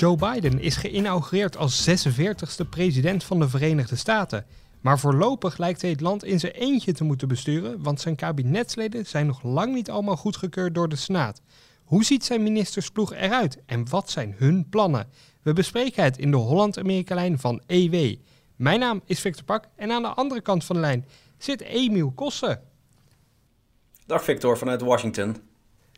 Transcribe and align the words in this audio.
Joe 0.00 0.16
Biden 0.16 0.60
is 0.60 0.76
geïnaugureerd 0.76 1.56
als 1.56 1.88
46e 1.88 2.68
president 2.70 3.24
van 3.24 3.38
de 3.38 3.48
Verenigde 3.48 3.96
Staten. 3.96 4.46
Maar 4.80 4.98
voorlopig 4.98 5.58
lijkt 5.58 5.80
hij 5.80 5.90
het 5.90 6.00
land 6.00 6.24
in 6.24 6.40
zijn 6.40 6.52
eentje 6.52 6.92
te 6.92 7.04
moeten 7.04 7.28
besturen, 7.28 7.82
want 7.82 8.00
zijn 8.00 8.16
kabinetsleden 8.16 9.06
zijn 9.06 9.26
nog 9.26 9.42
lang 9.42 9.74
niet 9.74 9.90
allemaal 9.90 10.16
goedgekeurd 10.16 10.74
door 10.74 10.88
de 10.88 10.96
Senaat. 10.96 11.40
Hoe 11.84 12.04
ziet 12.04 12.24
zijn 12.24 12.42
ministersploeg 12.42 13.12
eruit 13.12 13.58
en 13.66 13.88
wat 13.88 14.10
zijn 14.10 14.34
hun 14.38 14.68
plannen? 14.68 15.08
We 15.42 15.52
bespreken 15.52 16.04
het 16.04 16.18
in 16.18 16.30
de 16.30 16.36
Holland-Amerika-lijn 16.36 17.38
van 17.38 17.62
EW. 17.66 18.16
Mijn 18.56 18.80
naam 18.80 19.02
is 19.04 19.20
Victor 19.20 19.44
Pak 19.44 19.68
en 19.76 19.90
aan 19.90 20.02
de 20.02 20.08
andere 20.08 20.40
kant 20.40 20.64
van 20.64 20.76
de 20.76 20.82
lijn 20.82 21.06
zit 21.38 21.60
Emiel 21.60 22.10
Kossen. 22.10 22.62
Dag 24.06 24.24
Victor 24.24 24.58
vanuit 24.58 24.80
Washington. 24.80 25.36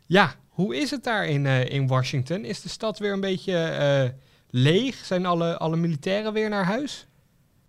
Ja, 0.05 0.35
hoe 0.53 0.75
is 0.75 0.91
het 0.91 1.03
daar 1.03 1.25
in, 1.25 1.45
uh, 1.45 1.65
in 1.65 1.87
Washington? 1.87 2.45
Is 2.45 2.61
de 2.61 2.69
stad 2.69 2.99
weer 2.99 3.13
een 3.13 3.19
beetje 3.19 3.53
uh, 3.53 4.09
leeg? 4.49 4.95
Zijn 4.95 5.25
alle, 5.25 5.57
alle 5.57 5.75
militairen 5.75 6.33
weer 6.33 6.49
naar 6.49 6.65
huis? 6.65 7.07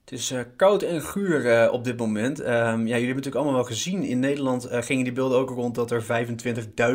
Het 0.04 0.12
is 0.12 0.32
uh, 0.32 0.40
koud 0.56 0.82
en 0.82 1.02
guur 1.02 1.70
op 1.70 1.84
dit 1.84 1.96
moment. 1.96 2.40
Um, 2.40 2.46
ja, 2.46 2.60
jullie 2.60 2.90
hebben 2.90 3.06
natuurlijk 3.06 3.34
allemaal 3.34 3.54
wel 3.54 3.64
gezien. 3.64 4.02
In 4.02 4.18
Nederland 4.18 4.66
gingen 4.70 5.04
die 5.04 5.12
beelden 5.12 5.38
ook 5.38 5.50
rond 5.50 5.74
dat 5.74 5.90
er 5.90 6.02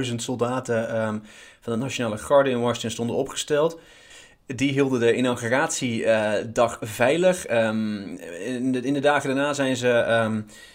25.000 0.10 0.16
soldaten 0.16 1.08
um, 1.08 1.22
van 1.60 1.74
de 1.74 1.80
Nationale 1.80 2.18
Garde 2.18 2.50
in 2.50 2.60
Washington 2.60 2.92
stonden 2.92 3.16
opgesteld. 3.16 3.80
Die 4.56 4.72
hielden 4.72 5.00
de 5.00 5.16
inauguratiedag 5.16 6.78
veilig. 6.82 7.50
Um, 7.52 8.18
in, 8.46 8.72
de, 8.72 8.82
in, 8.82 8.94
de, 8.94 9.00
dagen 9.00 9.30
daarna 9.30 9.54
zijn 9.54 9.76
ze 9.76 9.88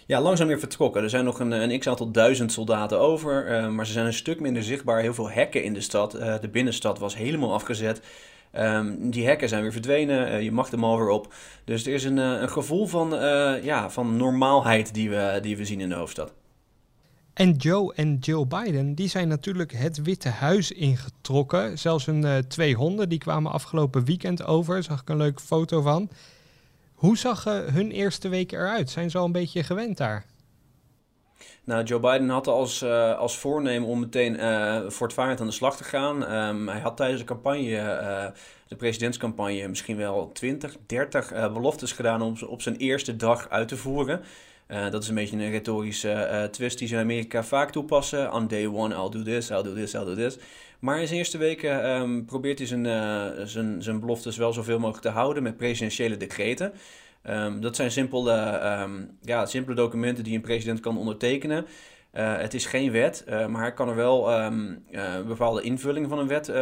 ja, 0.07 0.21
langzaam 0.21 0.47
weer 0.47 0.59
vertrokken. 0.59 1.03
Er 1.03 1.11
zijn 1.11 1.25
nog 1.25 1.41
een, 1.41 1.51
een 1.51 1.79
x-aantal 1.79 2.11
duizend 2.11 2.53
soldaten 2.53 2.99
over. 2.99 3.71
maar 3.73 3.87
ze 3.87 3.93
zijn 3.93 4.07
een 4.07 4.13
stuk 4.13 4.41
minder 4.41 4.63
zichtbaar. 4.63 5.01
Heel 5.01 5.15
veel 5.15 5.31
hekken 5.31 5.63
in 5.63 5.73
de 5.73 5.81
stad. 5.81 6.11
de 6.41 6.49
binnenstad 6.53 6.99
was 6.99 7.17
helemaal 7.17 7.53
afgezet. 7.53 8.01
Die 8.99 9.27
hekken 9.27 9.49
zijn 9.49 9.63
weer 9.63 9.73
verdwenen, 9.73 10.33
uh, 10.33 10.43
je 10.43 10.53
mag 10.53 10.71
de 10.71 10.77
mal 10.77 10.99
weer 10.99 11.09
op. 11.09 11.35
Dus 11.65 11.87
er 11.87 11.93
is 11.93 12.05
een, 12.05 12.17
uh, 12.17 12.41
een 12.41 12.51
gevoel 12.51 12.87
van, 12.87 13.11
ja, 13.63 13.91
van 13.91 14.17
normaalheid 14.17 14.95
die 14.95 15.11
we, 15.11 15.39
die 15.43 15.57
we 15.57 15.65
zien 15.65 15.81
in 15.81 15.89
de 15.89 15.95
hoofdstad. 15.95 16.33
En 17.35 17.53
Joe 17.53 17.95
en 17.95 18.17
Jill 18.21 18.47
Biden, 18.47 18.95
die 18.95 19.09
zijn 19.09 19.29
natuurlijk 19.29 19.73
het 19.73 20.03
Witte 20.03 20.29
Huis 20.29 20.73
ingetrokken. 20.73 21.79
Zelfs 21.79 22.07
hun 22.07 22.45
twee 22.49 22.75
honden, 22.75 23.09
die 23.09 23.19
kwamen 23.19 23.53
afgelopen 23.53 24.05
weekend 24.05 24.45
over. 24.45 24.83
Zag 24.83 25.01
ik 25.01 25.09
een 25.09 25.17
leuke 25.17 25.43
foto 25.43 25.81
van. 25.81 26.09
Hoe 26.95 27.17
zag 27.19 27.45
hun 27.45 27.91
eerste 27.91 28.29
week 28.29 28.53
eruit? 28.53 28.91
Zijn 28.91 29.11
ze 29.11 29.19
al 29.19 29.25
een 29.25 29.33
beetje 29.33 29.63
gewend 29.63 29.97
daar? 29.97 30.27
Nou, 31.65 31.85
Joe 31.85 32.01
Biden 32.01 32.29
had 32.29 32.47
als, 32.47 32.83
uh, 32.83 33.19
als 33.19 33.39
voornemen 33.39 33.89
om 33.89 34.01
meteen 34.01 34.35
uh, 34.35 34.81
voortvarend 34.89 35.41
aan 35.41 35.47
de 35.47 35.53
slag 35.53 35.77
te 35.77 35.85
gaan. 35.85 36.33
Um, 36.33 36.69
hij 36.69 36.81
had 36.81 36.97
tijdens 36.97 37.21
de 37.21 37.27
campagne, 37.27 37.71
uh, 37.71 38.27
de 38.69 38.77
presidentscampagne, 38.77 39.69
misschien 39.69 39.97
wel 39.97 40.31
20, 40.33 40.77
30 40.87 41.53
beloftes 41.53 41.93
gedaan 41.93 42.23
om 42.23 42.37
ze 42.37 42.49
op 42.49 42.63
zijn 42.63 42.77
eerste 42.77 43.17
dag 43.17 43.49
uit 43.49 43.69
te 43.69 43.77
voeren. 43.77 44.23
Dat 44.67 45.03
is 45.03 45.09
een 45.09 45.15
beetje 45.15 45.37
een 45.37 45.51
retorische 45.51 46.49
twist 46.51 46.79
die 46.79 46.89
ze 46.89 46.95
in 46.95 47.01
Amerika 47.01 47.45
vaak 47.45 47.71
toepassen. 47.71 48.33
On 48.33 48.49
day 48.49 48.67
one, 48.67 48.95
I'll 48.95 49.11
do 49.11 49.23
this, 49.23 49.51
I'll 49.51 49.63
do 49.63 49.75
this, 49.75 49.95
I'll 49.95 50.05
do 50.05 50.15
this. 50.15 50.39
Maar 50.79 51.01
in 51.01 51.07
zijn 51.07 51.19
eerste 51.19 51.39
weken 51.39 51.91
um, 51.91 52.25
probeert 52.25 52.59
hij 52.59 52.67
zijn, 52.67 52.85
zijn, 53.49 53.83
zijn 53.83 54.01
beloftes 54.01 54.37
wel 54.37 54.53
zoveel 54.53 54.79
mogelijk 54.79 55.03
te 55.03 55.13
houden 55.13 55.43
met 55.43 55.57
presidentiële 55.57 56.17
decreten. 56.17 56.73
Um, 57.31 57.61
dat 57.61 57.77
zijn 57.77 57.91
simpele, 57.91 58.61
um, 58.83 59.19
ja, 59.23 59.47
simpele 59.47 59.77
documenten 59.77 60.25
die 60.25 60.35
een 60.35 60.41
president 60.41 60.81
kan 60.81 60.99
ondertekenen. 60.99 61.67
Uh, 62.17 62.37
het 62.37 62.55
is 62.55 62.67
geen 62.67 62.91
wet, 62.91 63.25
uh, 63.29 63.47
maar 63.47 63.61
hij 63.61 63.73
kan 63.73 63.89
er 63.89 63.95
wel 63.95 64.43
um, 64.43 64.85
bepaalde 65.27 65.63
invulling 65.63 66.09
van 66.09 66.19
een 66.19 66.29
wet 66.29 66.53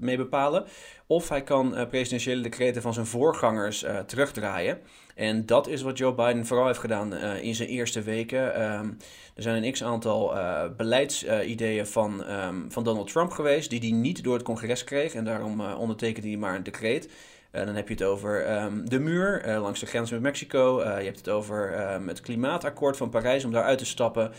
mee 0.00 0.16
bepalen. 0.16 0.64
Of 1.06 1.28
hij 1.28 1.42
kan 1.42 1.86
presidentiële 1.88 2.42
decreten 2.42 2.82
van 2.82 2.94
zijn 2.94 3.06
voorgangers 3.06 3.84
terugdraaien. 4.06 4.78
En 5.14 5.46
dat 5.46 5.68
is 5.68 5.82
wat 5.82 5.98
Joe 5.98 6.14
Biden 6.14 6.46
vooral 6.46 6.66
heeft 6.66 6.78
gedaan 6.78 7.14
in 7.16 7.54
zijn 7.54 7.68
eerste 7.68 8.02
weken. 8.02 8.54
er 8.54 9.42
zijn 9.42 9.64
een 9.64 9.72
x-aantal 9.72 10.34
beleidsideeën 10.76 11.86
van, 11.86 12.24
van 12.68 12.84
Donald 12.84 13.12
Trump 13.12 13.30
geweest, 13.30 13.70
die 13.70 13.80
hij 13.80 13.90
niet 13.90 14.24
door 14.24 14.34
het 14.34 14.42
congres 14.42 14.84
kreeg. 14.84 15.14
En 15.14 15.24
daarom 15.24 15.60
ondertekende 15.60 16.28
hij 16.28 16.36
maar 16.36 16.54
een 16.54 16.62
decreet. 16.62 17.10
Uh, 17.52 17.66
dan 17.66 17.74
heb 17.74 17.88
je 17.88 17.94
het 17.94 18.02
over 18.02 18.44
de 18.84 18.98
muur 18.98 19.56
langs 19.58 19.80
de 19.80 19.86
grens 19.86 20.10
met 20.10 20.20
Mexico. 20.20 20.82
Je 20.82 21.04
hebt 21.04 21.18
het 21.18 21.28
over 21.28 21.72
het 22.06 22.20
klimaatakkoord 22.20 22.96
van 22.96 23.10
Parijs 23.10 23.44
om 23.44 23.52
daaruit 23.52 23.78
te 23.78 23.86
stappen. 23.86 24.32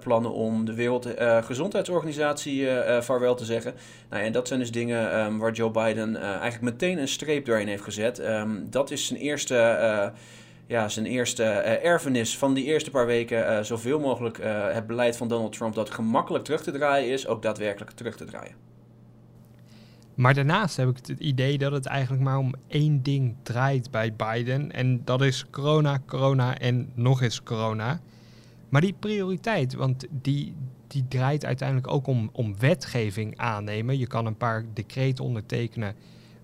Plannen 0.00 0.32
om 0.32 0.64
de 0.64 0.74
Wereldgezondheidsorganisatie 0.74 2.66
vaarwel 3.00 3.34
te 3.34 3.44
zeggen. 3.44 3.74
Nou, 4.10 4.22
en 4.22 4.32
dat 4.32 4.48
zijn 4.48 4.60
dus 4.60 4.70
dingen 4.70 5.18
um, 5.20 5.38
waar 5.38 5.52
Joe 5.52 5.70
Biden 5.70 6.16
eigenlijk 6.16 6.60
meteen 6.62 6.98
een 6.98 7.08
streep 7.08 7.44
doorheen 7.44 7.68
heeft 7.68 7.82
gezet. 7.82 8.22
dat 8.70 8.90
is 8.90 9.06
zijn 9.06 9.18
eerste, 9.18 10.12
ja, 10.66 10.88
zijn 10.88 11.06
eerste 11.06 11.42
erfenis 11.42 12.38
van 12.38 12.54
die 12.54 12.64
eerste 12.64 12.90
paar 12.90 13.06
weken. 13.06 13.64
zoveel 13.66 13.98
mogelijk 13.98 14.38
het 14.72 14.86
beleid 14.86 15.16
van 15.16 15.28
Donald 15.28 15.52
Trump 15.52 15.74
dat 15.74 15.90
gemakkelijk 15.90 16.44
terug 16.44 16.62
te 16.62 16.72
draaien 16.72 17.12
is, 17.12 17.26
ook 17.26 17.42
daadwerkelijk 17.42 17.90
terug 17.90 18.16
te 18.16 18.24
draaien. 18.24 18.66
Maar 20.18 20.34
daarnaast 20.34 20.76
heb 20.76 20.88
ik 20.88 20.96
het 20.96 21.18
idee 21.18 21.58
dat 21.58 21.72
het 21.72 21.86
eigenlijk 21.86 22.22
maar 22.22 22.38
om 22.38 22.54
één 22.68 23.02
ding 23.02 23.36
draait 23.42 23.90
bij 23.90 24.14
Biden. 24.14 24.72
En 24.72 25.04
dat 25.04 25.22
is 25.22 25.46
corona, 25.50 25.98
corona 26.06 26.58
en 26.58 26.90
nog 26.94 27.22
eens 27.22 27.42
corona. 27.42 28.00
Maar 28.68 28.80
die 28.80 28.94
prioriteit, 28.98 29.74
want 29.74 30.06
die, 30.10 30.54
die 30.86 31.04
draait 31.08 31.44
uiteindelijk 31.44 31.88
ook 31.88 32.06
om, 32.06 32.30
om 32.32 32.58
wetgeving 32.58 33.36
aannemen. 33.36 33.98
Je 33.98 34.06
kan 34.06 34.26
een 34.26 34.36
paar 34.36 34.64
decreten 34.72 35.24
ondertekenen, 35.24 35.94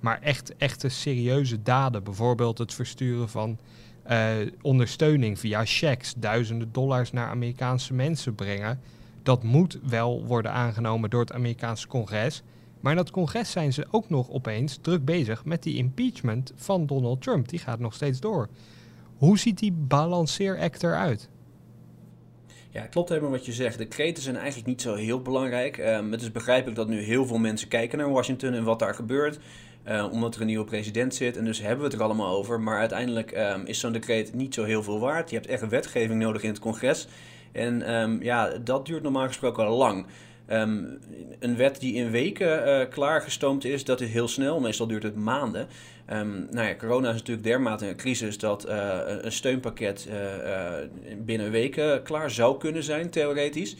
maar 0.00 0.20
echt 0.20 0.56
echte 0.56 0.88
serieuze 0.88 1.62
daden. 1.62 2.04
Bijvoorbeeld 2.04 2.58
het 2.58 2.74
versturen 2.74 3.28
van 3.28 3.58
uh, 4.10 4.32
ondersteuning 4.62 5.38
via 5.38 5.64
checks, 5.64 6.14
duizenden 6.16 6.72
dollars 6.72 7.12
naar 7.12 7.28
Amerikaanse 7.28 7.94
mensen 7.94 8.34
brengen. 8.34 8.80
Dat 9.22 9.42
moet 9.42 9.78
wel 9.82 10.24
worden 10.26 10.52
aangenomen 10.52 11.10
door 11.10 11.20
het 11.20 11.32
Amerikaanse 11.32 11.86
congres. 11.86 12.42
Maar 12.80 12.92
in 12.92 12.98
dat 12.98 13.10
congres 13.10 13.50
zijn 13.50 13.72
ze 13.72 13.86
ook 13.90 14.08
nog 14.08 14.30
opeens 14.30 14.78
druk 14.80 15.04
bezig 15.04 15.44
met 15.44 15.62
die 15.62 15.76
impeachment 15.76 16.52
van 16.56 16.86
Donald 16.86 17.22
Trump. 17.22 17.48
Die 17.48 17.58
gaat 17.58 17.78
nog 17.78 17.94
steeds 17.94 18.20
door. 18.20 18.48
Hoe 19.16 19.38
ziet 19.38 19.58
die 19.58 19.72
balanceeract 19.72 20.82
eruit? 20.82 21.28
Ja, 22.74 22.86
klopt 22.86 23.08
helemaal 23.08 23.30
wat 23.30 23.46
je 23.46 23.52
zegt. 23.52 23.78
De 23.78 23.86
kreten 23.86 24.22
zijn 24.22 24.36
eigenlijk 24.36 24.66
niet 24.66 24.82
zo 24.82 24.94
heel 24.94 25.22
belangrijk. 25.22 25.78
Um, 25.78 26.12
het 26.12 26.22
is 26.22 26.32
begrijpelijk 26.32 26.76
dat 26.76 26.88
nu 26.88 27.00
heel 27.00 27.26
veel 27.26 27.38
mensen 27.38 27.68
kijken 27.68 27.98
naar 27.98 28.10
Washington 28.10 28.52
en 28.52 28.64
wat 28.64 28.78
daar 28.78 28.94
gebeurt. 28.94 29.38
Uh, 29.88 30.08
omdat 30.12 30.34
er 30.34 30.40
een 30.40 30.46
nieuwe 30.46 30.64
president 30.64 31.14
zit 31.14 31.36
en 31.36 31.44
dus 31.44 31.60
hebben 31.60 31.78
we 31.78 31.84
het 31.84 31.92
er 31.94 32.02
allemaal 32.02 32.36
over. 32.36 32.60
Maar 32.60 32.78
uiteindelijk 32.78 33.36
um, 33.36 33.66
is 33.66 33.80
zo'n 33.80 33.92
decreet 33.92 34.34
niet 34.34 34.54
zo 34.54 34.64
heel 34.64 34.82
veel 34.82 35.00
waard. 35.00 35.30
Je 35.30 35.36
hebt 35.36 35.48
echt 35.48 35.68
wetgeving 35.68 36.20
nodig 36.20 36.42
in 36.42 36.48
het 36.48 36.58
congres. 36.58 37.08
En 37.52 38.18
ja, 38.20 38.48
dat 38.48 38.86
duurt 38.86 39.02
normaal 39.02 39.26
gesproken 39.26 39.66
al 39.66 39.76
lang. 39.76 40.06
Um, 40.52 40.98
een 41.38 41.56
wet 41.56 41.80
die 41.80 41.94
in 41.94 42.10
weken 42.10 42.68
uh, 42.68 42.88
klaargestoomd 42.88 43.64
is, 43.64 43.84
dat 43.84 44.00
is 44.00 44.10
heel 44.10 44.28
snel. 44.28 44.60
Meestal 44.60 44.86
duurt 44.86 45.02
het 45.02 45.16
maanden. 45.16 45.68
Um, 46.12 46.46
nou 46.50 46.66
ja, 46.66 46.74
corona 46.74 47.08
is 47.08 47.14
natuurlijk 47.14 47.46
dermate 47.46 47.88
een 47.88 47.96
crisis 47.96 48.38
dat 48.38 48.68
uh, 48.68 48.98
een 49.06 49.32
steunpakket 49.32 50.08
uh, 50.10 50.14
binnen 51.18 51.50
weken 51.50 52.02
klaar 52.02 52.30
zou 52.30 52.58
kunnen 52.58 52.82
zijn, 52.82 53.10
theoretisch. 53.10 53.76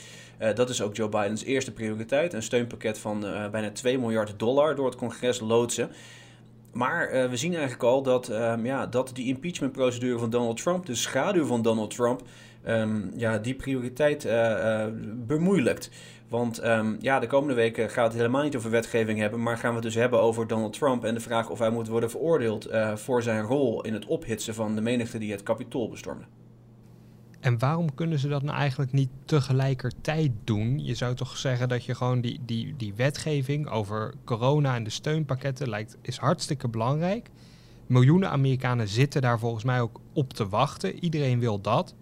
dat 0.55 0.71
is 0.71 0.83
ook 0.83 0.97
Joe 0.97 1.09
Bidens 1.09 1.45
eerste 1.45 1.73
prioriteit. 1.73 2.33
Een 2.33 2.43
steunpakket 2.43 2.99
van 2.99 3.21
bijna 3.51 3.71
2 3.71 3.99
miljard 3.99 4.35
dollar 4.37 4.75
door 4.75 4.87
het 4.87 4.97
congres 4.97 5.41
loodsen. 5.41 5.91
Maar 6.73 7.31
we 7.31 7.37
zien 7.37 7.53
eigenlijk 7.53 7.83
al 7.83 8.03
dat, 8.03 8.29
um, 8.29 8.67
ja, 8.67 8.87
dat 8.87 9.11
die 9.15 9.27
impeachmentprocedure 9.27 10.19
van 10.19 10.31
Donald 10.31 10.63
Trump, 10.63 10.87
de 10.87 10.95
schaduw 10.95 11.45
van 11.45 11.63
Donald 11.63 11.95
Trump, 11.95 12.23
ja, 13.17 13.39
die 13.39 13.55
prioriteit 13.55 14.29
bemoeilijkt. 15.27 15.91
Want 16.29 16.65
um, 16.65 16.97
ja, 17.01 17.19
de 17.19 17.27
komende 17.27 17.55
weken 17.55 17.91
gaat 17.91 18.07
het 18.07 18.17
helemaal 18.17 18.43
niet 18.43 18.57
over 18.57 18.71
wetgeving 18.71 19.19
hebben, 19.19 19.43
maar 19.43 19.59
gaan 19.59 19.69
we 19.69 19.75
het 19.75 19.85
dus 19.85 19.95
hebben 19.95 20.21
over 20.21 20.47
Donald 20.47 20.73
Trump 20.73 21.05
en 21.05 21.15
de 21.15 21.21
vraag 21.21 21.51
of 21.51 21.59
hij 21.59 21.71
moet 21.71 21.89
worden 21.89 22.11
veroordeeld 22.11 22.71
uh, 22.71 22.97
voor 22.97 23.23
zijn 23.23 23.43
rol 23.43 23.83
in 23.83 23.93
het 23.93 24.07
ophitsen 24.07 24.55
van 24.55 24.75
de 24.75 24.81
menigte 24.81 25.19
die 25.19 25.33
het 25.33 25.43
kapitool 25.43 25.89
bestormde. 25.89 26.25
En 27.41 27.59
waarom 27.59 27.95
kunnen 27.95 28.19
ze 28.19 28.29
dat 28.29 28.43
nou 28.43 28.59
eigenlijk 28.59 28.93
niet 28.93 29.11
tegelijkertijd 29.25 30.31
doen? 30.45 30.85
Je 30.85 30.95
zou 30.95 31.15
toch 31.15 31.37
zeggen 31.37 31.69
dat 31.69 31.85
je 31.85 31.95
gewoon 31.95 32.21
die, 32.21 32.41
die, 32.45 32.75
die 32.77 32.95
wetgeving 32.95 33.69
over 33.69 34.15
corona 34.25 34.75
en 34.75 34.85
de 34.85 34.91
steunpakketten 34.91 35.69
lijkt, 35.69 35.97
is 36.03 36.17
hartstikke 36.17 36.69
belangrijk. 36.69 37.31
Miljoenen 37.87 38.31
Amerikanen 38.31 38.89
zitten 38.89 39.23
daar 39.23 39.39
volgens 39.39 39.65
mij 39.65 39.81
ook 39.81 40.01
op 40.13 40.33
te 40.33 40.49
wachten. 40.49 41.05
Iedereen 41.05 41.41
wil 41.41 41.61
dat. 41.61 41.95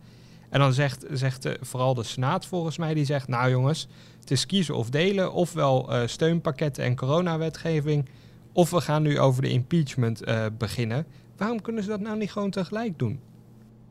En 0.52 0.60
dan 0.60 0.72
zegt, 0.72 1.04
zegt 1.12 1.42
de, 1.42 1.56
vooral 1.60 1.94
de 1.94 2.02
Senaat 2.02 2.46
volgens 2.46 2.78
mij, 2.78 2.94
die 2.94 3.04
zegt... 3.04 3.28
nou 3.28 3.50
jongens, 3.50 3.88
het 4.20 4.30
is 4.30 4.46
kiezen 4.46 4.74
of 4.74 4.90
delen. 4.90 5.32
Ofwel 5.32 5.92
uh, 5.92 6.06
steunpakketten 6.06 6.84
en 6.84 6.96
coronawetgeving... 6.96 8.08
of 8.52 8.70
we 8.70 8.80
gaan 8.80 9.02
nu 9.02 9.18
over 9.18 9.42
de 9.42 9.50
impeachment 9.50 10.28
uh, 10.28 10.46
beginnen. 10.58 11.06
Waarom 11.36 11.60
kunnen 11.60 11.82
ze 11.82 11.88
dat 11.88 12.00
nou 12.00 12.18
niet 12.18 12.32
gewoon 12.32 12.50
tegelijk 12.50 12.98
doen? 12.98 13.20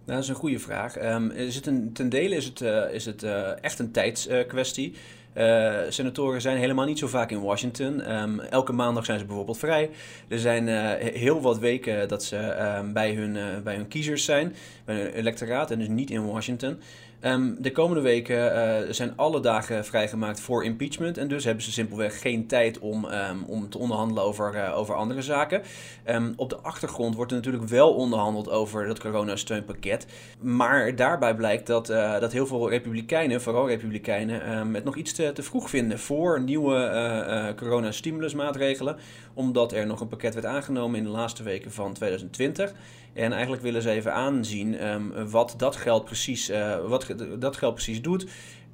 Nou, 0.06 0.20
dat 0.20 0.24
is 0.24 0.28
een 0.28 0.36
goede 0.36 0.60
vraag. 0.60 1.04
Um, 1.04 1.30
is 1.30 1.56
het 1.56 1.66
een, 1.66 1.94
ten 1.94 2.10
dele 2.10 2.36
is 2.36 2.46
het, 2.46 2.62
is 2.92 3.06
het 3.06 3.24
echt 3.62 3.80
een 3.80 3.92
tijdskwestie. 3.92 4.96
Uh, 5.38 5.78
senatoren 5.90 6.42
zijn 6.42 6.58
helemaal 6.58 6.86
niet 6.86 7.00
zo 7.00 7.08
vaak 7.08 7.32
in 7.32 7.42
Washington. 7.42 8.12
Um, 8.22 8.40
elke 8.40 8.74
maandag 8.74 9.06
zijn 9.06 9.20
ze 9.20 9.26
bijvoorbeeld 9.26 9.58
vrij. 9.58 9.90
Er 10.28 10.40
zijn 10.40 10.68
uh, 10.68 10.92
heel 11.14 11.42
wat 11.42 11.60
weken 11.60 12.08
dat 12.08 12.24
ze 12.24 12.38
um, 12.78 12.94
bij, 12.94 13.14
hun, 13.14 13.36
uh, 13.36 13.44
bij 13.64 13.76
hun 13.76 13.88
kiezers 13.88 14.26
zijn, 14.26 14.56
bij 14.86 14.96
hun 14.96 15.12
electoraat 15.12 15.72
en 15.72 15.80
dus 15.80 15.88
niet 15.88 16.10
in 16.10 16.26
Washington. 16.26 16.80
Um, 17.26 17.56
de 17.60 17.72
komende 17.72 18.02
weken 18.02 18.56
uh, 18.56 18.94
zijn 18.94 19.14
alle 19.16 19.40
dagen 19.40 19.86
vrijgemaakt 19.86 20.40
voor 20.40 20.64
impeachment. 20.64 21.18
En 21.18 21.28
dus 21.28 21.44
hebben 21.44 21.64
ze 21.64 21.72
simpelweg 21.72 22.22
geen 22.22 22.48
tijd 22.48 22.80
om, 22.80 23.06
um, 23.06 23.44
om 23.44 23.70
te 23.70 23.78
onderhandelen 23.78 24.24
over, 24.24 24.56
uh, 24.56 24.78
over 24.78 24.96
andere 24.96 25.22
zaken. 25.22 25.62
Um, 26.10 26.34
op 26.36 26.50
de 26.50 26.58
achtergrond 26.58 27.16
wordt 27.16 27.32
er 27.32 27.38
natuurlijk 27.38 27.68
wel 27.68 27.94
onderhandeld 27.94 28.50
over 28.50 28.88
dat 28.88 29.00
coronasteunpakket. 29.00 30.06
Maar 30.40 30.96
daarbij 30.96 31.36
blijkt 31.36 31.68
dat, 31.68 31.90
uh, 31.90 32.20
dat 32.20 32.32
heel 32.32 32.48
veel 32.48 32.70
republikeinen, 32.70 33.42
vooral 33.42 33.68
republikeinen, 33.68 34.74
het 34.74 34.84
nog 34.84 34.96
iets 34.96 35.14
te, 35.14 35.32
te, 35.34 35.44
vroeg 35.44 35.70
vinden 35.70 36.00
voor 36.00 36.42
nieuwe 36.42 37.54
coronastimulusmaatregelen. 37.56 38.98
Omdat 39.34 39.74
er 39.74 39.86
nog 39.86 40.02
een 40.02 40.08
pakket 40.08 40.34
werd 40.34 40.46
aangenomen 40.46 40.98
in 40.98 41.04
de 41.04 41.10
laatste 41.10 41.44
weken 41.44 41.72
van 41.72 41.94
2020. 41.94 42.74
En 43.14 43.32
eigenlijk 43.32 43.62
willen 43.62 43.82
ze 43.82 43.90
even 43.90 44.14
aanzien 44.14 44.88
um, 44.88 45.30
wat 45.30 45.54
dat 45.58 45.76
geld 45.76 46.06
precies, 46.06 46.50
uh, 46.50 46.88
wat 46.88 47.16
dat 47.40 47.58
geld 47.58 47.74
precies 47.74 48.02
doet. 48.02 48.28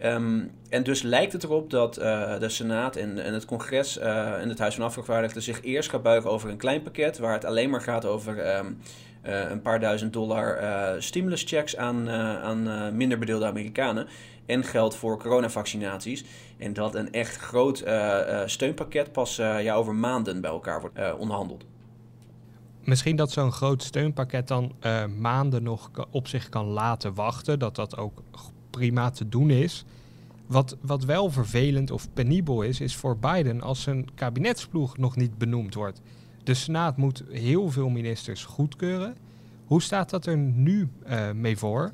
Um, 0.03 0.51
en 0.69 0.83
dus 0.83 1.01
lijkt 1.01 1.33
het 1.33 1.43
erop 1.43 1.69
dat 1.69 1.99
uh, 1.99 2.39
de 2.39 2.49
Senaat 2.49 2.95
en, 2.95 3.23
en 3.23 3.33
het 3.33 3.45
Congres 3.45 3.97
uh, 3.97 4.41
en 4.41 4.49
het 4.49 4.59
Huis 4.59 4.75
van 4.75 4.85
Afgevaardigden 4.85 5.41
zich 5.41 5.61
eerst 5.61 5.89
gaat 5.89 6.03
buigen 6.03 6.29
over 6.29 6.49
een 6.49 6.57
klein 6.57 6.81
pakket, 6.81 7.17
waar 7.17 7.33
het 7.33 7.45
alleen 7.45 7.69
maar 7.69 7.81
gaat 7.81 8.05
over 8.05 8.57
um, 8.57 8.77
een 9.21 9.61
paar 9.61 9.79
duizend 9.79 10.13
dollar 10.13 10.57
stimuluschecks 11.01 11.77
aan, 11.77 12.09
aan 12.09 12.95
minder 12.97 13.17
bedeelde 13.17 13.45
Amerikanen. 13.45 14.07
En 14.45 14.63
geld 14.63 14.95
voor 14.95 15.17
coronavaccinaties. 15.17 16.23
En 16.57 16.73
dat 16.73 16.95
een 16.95 17.11
echt 17.11 17.37
groot 17.37 17.83
steunpakket 18.45 19.11
pas 19.11 19.35
ja, 19.35 19.75
over 19.75 19.95
maanden 19.95 20.41
bij 20.41 20.51
elkaar 20.51 20.81
wordt 20.81 21.17
onderhandeld 21.17 21.65
misschien 22.87 23.15
dat 23.15 23.31
zo'n 23.31 23.51
groot 23.51 23.83
steunpakket 23.83 24.47
dan 24.47 24.71
uh, 24.81 25.05
maanden 25.19 25.63
nog 25.63 25.91
op 26.09 26.27
zich 26.27 26.49
kan 26.49 26.65
laten 26.65 27.13
wachten. 27.13 27.59
Dat 27.59 27.75
dat 27.75 27.97
ook 27.97 28.21
prima 28.69 29.09
te 29.09 29.29
doen 29.29 29.49
is. 29.49 29.85
Wat, 30.45 30.77
wat 30.81 31.03
wel 31.03 31.31
vervelend 31.31 31.91
of 31.91 32.07
penibel 32.13 32.61
is, 32.61 32.81
is 32.81 32.95
voor 32.95 33.17
Biden 33.17 33.61
als 33.61 33.81
zijn 33.81 34.13
kabinetsploeg 34.13 34.97
nog 34.97 35.15
niet 35.15 35.37
benoemd 35.37 35.73
wordt. 35.73 36.01
De 36.43 36.53
Senaat 36.53 36.97
moet 36.97 37.23
heel 37.29 37.71
veel 37.71 37.89
ministers 37.89 38.45
goedkeuren. 38.45 39.15
Hoe 39.65 39.81
staat 39.81 40.09
dat 40.09 40.25
er 40.25 40.37
nu 40.37 40.89
uh, 41.07 41.31
mee 41.31 41.57
voor? 41.57 41.91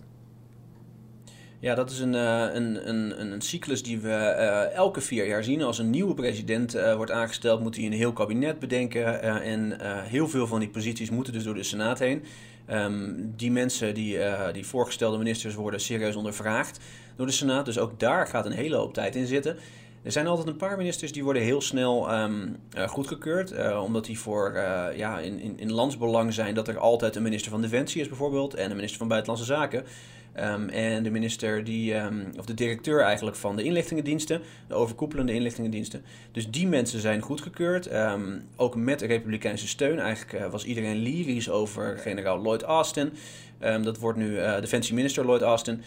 Ja, 1.63 1.75
dat 1.75 1.92
is 1.92 2.00
een, 2.00 2.13
uh, 2.13 2.54
een, 2.54 2.89
een, 2.89 3.31
een 3.31 3.42
cyclus 3.42 3.83
die 3.83 4.00
we 4.00 4.07
uh, 4.10 4.74
elke 4.75 5.01
vier 5.01 5.27
jaar 5.27 5.44
zien. 5.44 5.62
Als 5.62 5.77
een 5.77 5.89
nieuwe 5.89 6.13
president 6.13 6.75
uh, 6.75 6.95
wordt 6.95 7.12
aangesteld, 7.12 7.62
moet 7.62 7.75
hij 7.75 7.86
een 7.86 7.92
heel 7.92 8.13
kabinet 8.13 8.60
bedenken. 8.60 9.21
en 9.42 9.77
heel 10.04 10.27
veel 10.27 10.48
van 10.48 10.60
die 10.60 10.69
posities 10.69 11.10
moeten 11.10 11.33
dus 11.33 11.44
door 11.44 11.54
de 11.54 11.63
Senaat 11.63 12.00
heen. 12.00 12.24
Um, 12.71 13.33
die 13.36 13.51
mensen, 13.51 13.94
die, 13.94 14.18
die 14.54 14.65
voorgestelde 14.65 15.18
ministers, 15.18 15.56
worden 15.56 15.80
serieus 15.80 16.15
ondervraagd 16.15 16.80
door 17.15 17.25
de 17.25 17.31
Senaat. 17.31 17.65
Dus 17.65 17.80
ook 17.80 18.00
daar 18.00 18.27
gaat 18.27 18.45
een 18.45 18.51
hele 18.51 18.75
hoop 18.75 18.94
tijd 18.94 19.15
in 19.15 19.27
zitten. 19.27 19.57
Er 20.01 20.12
zijn 20.12 20.27
altijd 20.27 20.48
een 20.48 20.56
paar 20.56 20.77
ministers 20.77 21.12
die 21.12 21.24
worden 21.24 21.42
heel 21.42 21.62
snel 21.62 22.13
um, 22.13 22.57
goedgekeurd. 22.88 23.74
Omdat 23.77 24.06
die 24.06 24.19
voor 24.19 24.54
ja, 24.95 25.19
in, 25.19 25.39
in, 25.39 25.60
in 25.60 25.71
landsbelang 25.71 26.33
zijn 26.33 26.56
dat 26.56 26.68
er 26.68 26.77
altijd 26.77 27.15
een 27.15 27.24
minister 27.24 27.51
van 27.51 27.62
Defensie 27.62 28.01
is 28.01 28.07
bijvoorbeeld. 28.07 28.54
En 28.54 28.69
een 28.69 28.75
minister 28.75 28.98
van 29.00 29.07
Buitenlandse 29.07 29.54
Zaken. 29.54 29.83
Um, 30.40 30.70
en 30.70 31.04
de 31.04 31.10
minister 31.10 31.64
die, 31.64 31.96
um, 31.96 32.32
of 32.38 32.46
de 32.46 32.54
directeur 32.54 33.02
eigenlijk 33.02 33.38
van 33.38 33.56
de 33.56 33.64
inlichtingendiensten, 33.64 34.42
de 34.68 34.74
overkoepelende 34.74 35.34
inlichtingendiensten. 35.34 36.04
Dus 36.32 36.50
die 36.50 36.68
mensen 36.68 37.00
zijn 37.00 37.22
goedgekeurd, 37.22 37.94
um, 37.94 38.44
ook 38.56 38.76
met 38.76 39.02
republikeinse 39.02 39.68
steun. 39.68 40.00
Eigenlijk 40.00 40.44
uh, 40.44 40.52
was 40.52 40.66
iedereen 40.66 40.96
lyrisch 40.96 41.50
over 41.50 41.98
generaal 41.98 42.42
Lloyd 42.42 42.64
Austin. 42.64 43.14
dat 43.60 43.98
wordt 43.98 44.18
nu 44.18 44.30
uh, 44.30 44.60
defensieminister 44.60 45.26
Lloyd 45.26 45.42
Austin. 45.42 45.82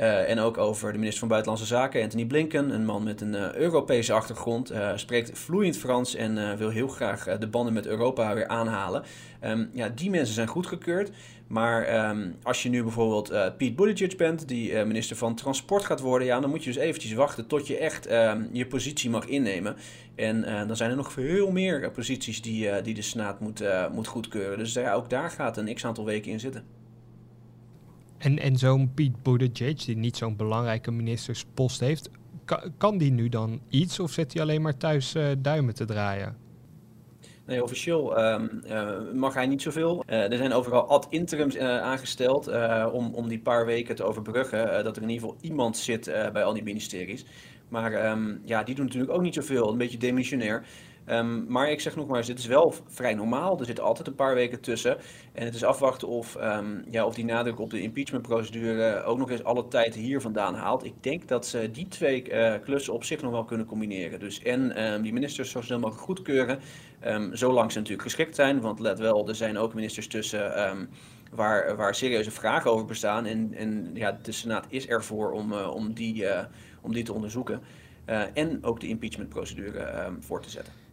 Uh, 0.00 0.30
en 0.30 0.38
ook 0.38 0.58
over 0.58 0.92
de 0.92 0.98
minister 0.98 1.20
van 1.20 1.28
Buitenlandse 1.28 1.66
Zaken, 1.66 2.02
Anthony 2.02 2.24
Blinken. 2.24 2.70
Een 2.70 2.84
man 2.84 3.02
met 3.02 3.20
een 3.20 3.34
uh, 3.34 3.52
Europese 3.52 4.12
achtergrond. 4.12 4.72
Uh, 4.72 4.90
spreekt 4.96 5.38
vloeiend 5.38 5.76
Frans 5.76 6.14
en 6.14 6.58
wil 6.58 6.68
heel 6.68 6.88
graag 6.88 7.38
de 7.38 7.48
banden 7.48 7.72
met 7.72 7.86
Europa 7.86 8.34
weer 8.34 8.46
aanhalen. 8.46 9.02
Um, 9.44 9.70
ja, 9.72 9.88
die 9.88 10.10
mensen 10.10 10.34
zijn 10.34 10.46
goedgekeurd. 10.46 11.10
Maar 11.46 12.08
um, 12.10 12.36
als 12.42 12.62
je 12.62 12.68
nu 12.68 12.82
bijvoorbeeld 12.82 13.56
Pete 13.56 13.72
Buttigieg 13.72 14.16
bent, 14.16 14.48
die 14.48 14.84
minister 14.84 15.16
van 15.16 15.34
Transport 15.34 15.84
gaat 15.84 16.00
worden, 16.00 16.26
ja, 16.26 16.40
dan 16.40 16.50
moet 16.50 16.64
je 16.64 16.72
dus 16.72 16.82
eventjes 16.82 17.12
wachten 17.12 17.46
tot 17.46 17.66
je 17.66 17.78
echt 17.78 18.12
um, 18.12 18.48
je 18.52 18.66
positie 18.66 19.10
mag 19.10 19.26
innemen. 19.26 19.76
En 20.14 20.66
dan 20.66 20.76
zijn 20.76 20.90
er 20.90 20.96
nog 20.96 21.12
veel 21.12 21.50
meer 21.50 21.90
posities 21.90 22.42
die, 22.42 22.82
die 22.82 22.94
de 22.94 23.02
Senaat 23.02 23.40
moet, 23.40 23.62
moet 23.92 24.06
goedkeuren. 24.06 24.58
Dus 24.58 24.78
ook 24.78 25.10
daar 25.10 25.30
gaat 25.30 25.56
een 25.56 25.74
x-aantal 25.74 26.04
weken 26.04 26.30
in 26.32 26.40
zitten. 26.40 26.75
En, 28.26 28.38
en 28.38 28.56
zo'n 28.56 28.90
Pete 28.94 29.18
Buttigieg, 29.22 29.84
die 29.84 29.96
niet 29.96 30.16
zo'n 30.16 30.36
belangrijke 30.36 30.90
ministerspost 30.90 31.80
heeft, 31.80 32.10
kan, 32.78 32.98
die 32.98 33.12
nu 33.12 33.28
dan 33.28 33.60
iets 33.68 34.00
of 34.00 34.10
zit 34.10 34.32
hij 34.32 34.42
alleen 34.42 34.62
maar 34.62 34.76
thuis 34.76 35.14
uh, 35.14 35.26
duimen 35.38 35.74
te 35.74 35.84
draaien? 35.84 36.36
Nee, 37.46 37.62
officieel 37.62 38.18
um, 38.18 38.62
uh, 38.64 39.12
mag 39.12 39.34
hij 39.34 39.46
niet 39.46 39.62
zoveel. 39.62 40.04
Uh, 40.06 40.30
er 40.30 40.36
zijn 40.36 40.52
overal 40.52 40.88
ad 40.88 41.06
interims 41.10 41.58
aangesteld 41.58 42.48
om, 42.92 43.14
om 43.14 43.28
die 43.28 43.40
paar 43.40 43.66
weken 43.66 43.94
te 43.94 44.04
overbruggen. 44.04 44.84
dat 44.84 44.96
er 44.96 45.02
in 45.02 45.08
ieder 45.08 45.28
geval 45.28 45.40
iemand 45.40 45.76
zit 45.76 46.04
bij 46.32 46.44
al 46.44 46.52
die 46.52 46.62
ministeries. 46.62 47.24
Maar 47.68 48.10
um, 48.10 48.40
ja, 48.44 48.62
die 48.62 48.74
doen 48.74 48.84
natuurlijk 48.84 49.12
ook 49.12 49.22
niet 49.22 49.34
zoveel. 49.34 49.70
Een 49.70 49.78
beetje 49.78 49.98
demissionair. 49.98 50.66
Um, 51.10 51.44
maar 51.48 51.70
ik 51.70 51.80
zeg 51.80 51.96
nog 51.96 52.06
maar 52.06 52.16
eens, 52.16 52.26
dit 52.26 52.38
is 52.38 52.46
wel 52.46 52.74
vrij 52.86 53.14
normaal. 53.14 53.58
Er 53.58 53.64
zitten 53.64 53.84
altijd 53.84 54.08
een 54.08 54.14
paar 54.14 54.34
weken 54.34 54.60
tussen. 54.60 54.96
En 55.32 55.44
het 55.44 55.54
is 55.54 55.64
afwachten 55.64 56.08
of, 56.08 56.36
um, 56.40 56.84
ja, 56.90 57.06
of 57.06 57.14
die 57.14 57.24
nadruk 57.24 57.60
op 57.60 57.70
de 57.70 57.80
impeachmentprocedure 57.80 59.02
ook 59.02 59.18
nog 59.18 59.30
eens 59.30 59.44
alle 59.44 59.68
tijd 59.68 59.94
hier 59.94 60.20
vandaan 60.20 60.54
haalt. 60.54 60.84
Ik 60.84 61.02
denk 61.02 61.28
dat 61.28 61.46
ze 61.46 61.70
die 61.70 61.88
twee 61.88 62.30
uh, 62.30 62.54
klussen 62.64 62.94
op 62.94 63.04
zich 63.04 63.22
nog 63.22 63.30
wel 63.32 63.44
kunnen 63.44 63.66
combineren. 63.66 64.20
Dus 64.20 64.42
en 64.42 64.84
um, 64.84 65.02
die 65.02 65.12
ministers 65.12 65.50
zo 65.50 65.60
snel 65.60 65.78
mogelijk 65.78 66.04
goedkeuren, 66.04 66.58
zolang 67.32 67.72
ze 67.72 67.78
natuurlijk 67.78 68.02
geschikt 68.02 68.34
zijn. 68.34 68.60
Want 68.60 68.80
let 68.80 68.98
wel, 68.98 69.28
er 69.28 69.34
zijn 69.34 69.58
ook 69.58 69.74
ministers 69.74 70.06
tussen 70.06 70.88
waar, 71.32 71.76
waar 71.76 71.94
serieuze 71.94 72.30
vragen 72.30 72.70
over 72.70 72.86
bestaan. 72.86 73.26
En, 73.26 73.54
en 73.54 73.90
ja, 73.94 74.18
de 74.22 74.32
Senaat 74.32 74.66
is 74.68 74.86
ervoor 74.86 75.32
om, 75.32 75.52
uh, 75.52 75.74
om, 75.74 75.94
die, 75.94 76.22
uh, 76.22 76.44
om 76.80 76.92
die 76.92 77.04
te 77.04 77.12
onderzoeken. 77.12 77.60
En 78.34 78.64
ook 78.64 78.80
de 78.80 78.88
impeachmentprocedure 78.88 80.12
voor 80.20 80.42
te 80.42 80.50
zetten. 80.50 80.85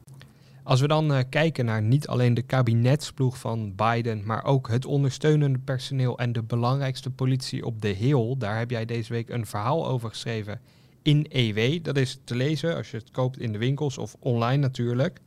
Als 0.64 0.82
we 0.82 0.88
dan 0.88 1.12
uh, 1.12 1.20
kijken 1.30 1.66
naar 1.66 1.82
niet 1.82 2.08
alleen 2.08 2.34
de 2.34 2.42
kabinetsploeg 2.42 3.38
van 3.38 3.76
Biden, 3.76 4.26
maar 4.26 4.44
ook 4.44 4.68
het 4.68 4.86
ondersteunende 4.86 5.60
personeel 5.60 6.18
en 6.18 6.34
de 6.34 6.44
belangrijkste 6.44 7.10
politie 7.10 7.66
op 7.66 7.82
de 7.82 7.88
Hill, 7.88 8.36
daar 8.38 8.58
heb 8.58 8.70
jij 8.70 8.86
deze 8.86 9.14
week 9.14 9.30
een 9.30 9.46
verhaal 9.46 9.88
over 9.88 10.10
geschreven 10.10 10.62
in 11.02 11.26
EW. 11.30 11.84
Dat 11.84 11.98
is 11.98 12.20
te 12.24 12.36
lezen 12.36 12.76
als 12.76 12.92
je 12.92 12.98
het 12.98 13.12
koopt 13.12 13.40
in 13.40 13.52
de 13.52 13.58
winkels 13.58 13.98
of 13.98 14.16
online 14.20 14.58
natuurlijk. 14.58 15.20